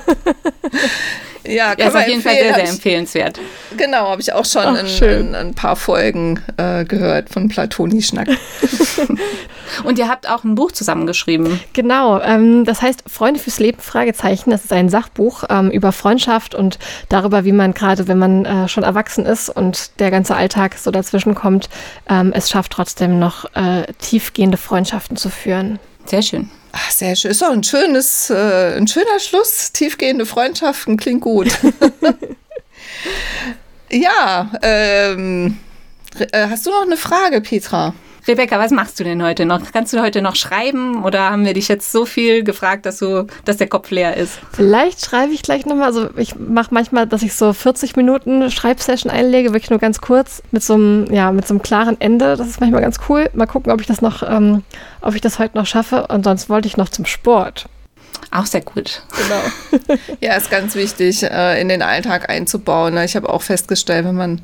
[1.47, 3.39] Ja, kann ja, ist auf jeden Fall sehr, sehr empfehlenswert.
[3.75, 8.01] Genau, habe ich auch schon Ach, in, in, ein paar Folgen äh, gehört von Platoni
[8.01, 8.27] Schnack.
[9.83, 11.59] Und ihr habt auch ein Buch zusammengeschrieben.
[11.73, 14.49] Genau, ähm, das heißt Freunde fürs Leben, Fragezeichen.
[14.49, 16.79] Das ist ein Sachbuch ähm, über Freundschaft und
[17.09, 20.91] darüber, wie man gerade, wenn man äh, schon erwachsen ist und der ganze Alltag so
[20.91, 21.69] dazwischen kommt,
[22.09, 25.79] ähm, es schafft trotzdem noch äh, tiefgehende Freundschaften zu führen.
[26.05, 26.49] Sehr schön.
[26.71, 27.31] Ach, sehr schön.
[27.31, 29.71] Ist doch ein schönes, äh, ein schöner Schluss.
[29.71, 31.49] Tiefgehende Freundschaften klingt gut.
[33.91, 35.57] ja, ähm,
[36.21, 37.93] äh, hast du noch eine Frage, Petra?
[38.27, 39.61] Rebecca, was machst du denn heute noch?
[39.71, 43.25] Kannst du heute noch schreiben oder haben wir dich jetzt so viel gefragt, dass, du,
[43.45, 44.39] dass der Kopf leer ist?
[44.51, 45.85] Vielleicht schreibe ich gleich nochmal.
[45.85, 50.43] Also ich mache manchmal, dass ich so 40 Minuten Schreibsession einlege, wirklich nur ganz kurz
[50.51, 52.35] mit so einem, ja, mit so einem klaren Ende.
[52.35, 53.29] Das ist manchmal ganz cool.
[53.33, 54.63] Mal gucken, ob ich das noch, ähm,
[54.99, 56.07] ob ich das heute noch schaffe.
[56.07, 57.69] Und sonst wollte ich noch zum Sport.
[58.31, 59.03] Auch sehr gut.
[59.15, 59.97] Genau.
[60.19, 62.97] ja, ist ganz wichtig, äh, in den Alltag einzubauen.
[62.97, 64.41] Ich habe auch festgestellt, wenn man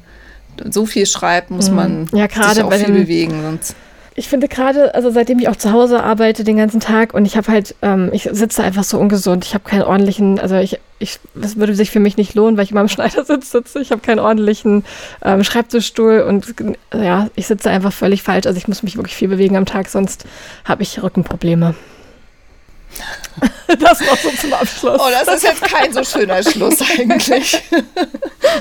[0.70, 1.76] so viel schreibt, muss mhm.
[1.76, 3.41] man ja, sich auch viel dem, bewegen.
[3.41, 3.76] Sonst
[4.16, 7.36] ich finde gerade, also seitdem ich auch zu Hause arbeite den ganzen Tag und ich
[7.36, 9.43] habe halt, ähm, ich sitze einfach so ungesund.
[9.43, 12.66] Ich habe keinen ordentlichen, also ich, ich, das würde sich für mich nicht lohnen, weil
[12.66, 13.80] ich immer im Schneidersitz sitze.
[13.82, 14.86] Ich habe keinen ordentlichen
[15.24, 16.54] ähm, Schreibtischstuhl und
[16.93, 18.45] ja, ich sitze einfach völlig falsch.
[18.45, 20.26] Also ich muss mich wirklich viel bewegen am Tag, sonst
[20.64, 21.74] habe ich Rückenprobleme.
[23.80, 25.00] Das noch so zum Abschluss.
[25.00, 27.62] Oh, das ist jetzt kein so schöner Schluss eigentlich.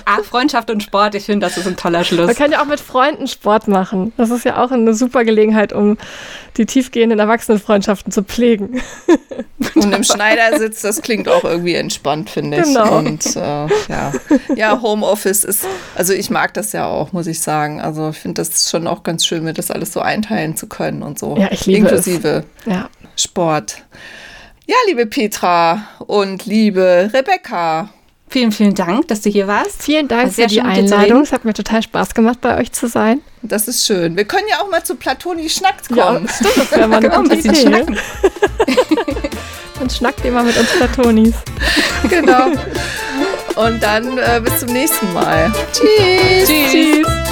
[0.07, 2.26] Ah, Freundschaft und Sport, ich finde, das ist ein toller Schluss.
[2.26, 4.12] Man kann ja auch mit Freunden Sport machen.
[4.16, 5.99] Das ist ja auch eine super Gelegenheit, um
[6.57, 8.80] die tiefgehenden Erwachsenenfreundschaften zu pflegen.
[9.74, 12.64] Und im Schneidersitz, das klingt auch irgendwie entspannt, finde ich.
[12.64, 12.99] Genau.
[12.99, 14.12] Und äh, ja.
[14.55, 17.80] ja, Homeoffice ist, also ich mag das ja auch, muss ich sagen.
[17.80, 21.03] Also ich finde das schon auch ganz schön, mir das alles so einteilen zu können
[21.03, 21.37] und so.
[21.37, 22.72] Ja, ich liebe Inklusive es.
[22.72, 22.89] Ja.
[23.16, 23.83] Sport.
[24.66, 27.88] Ja, liebe Petra und liebe Rebecca.
[28.28, 29.82] Vielen, vielen Dank, dass du hier warst.
[29.82, 31.22] Vielen Dank für die Einladung.
[31.22, 33.20] Es hat mir total Spaß gemacht, bei euch zu sein.
[33.42, 34.16] Das ist schön.
[34.16, 36.26] Wir können ja auch mal zu Platoni Schnackt kommen.
[36.26, 37.54] Ja, stimmt, das wäre mal eine gute Idee.
[37.54, 37.98] Schnacken.
[39.78, 41.34] Dann schnackt ihr mal mit uns Platonis.
[42.08, 42.46] Genau.
[43.54, 45.52] Und dann äh, bis zum nächsten Mal.
[45.72, 46.48] Tschüss.
[46.48, 46.72] Tschüss.
[46.72, 47.32] Tschüss.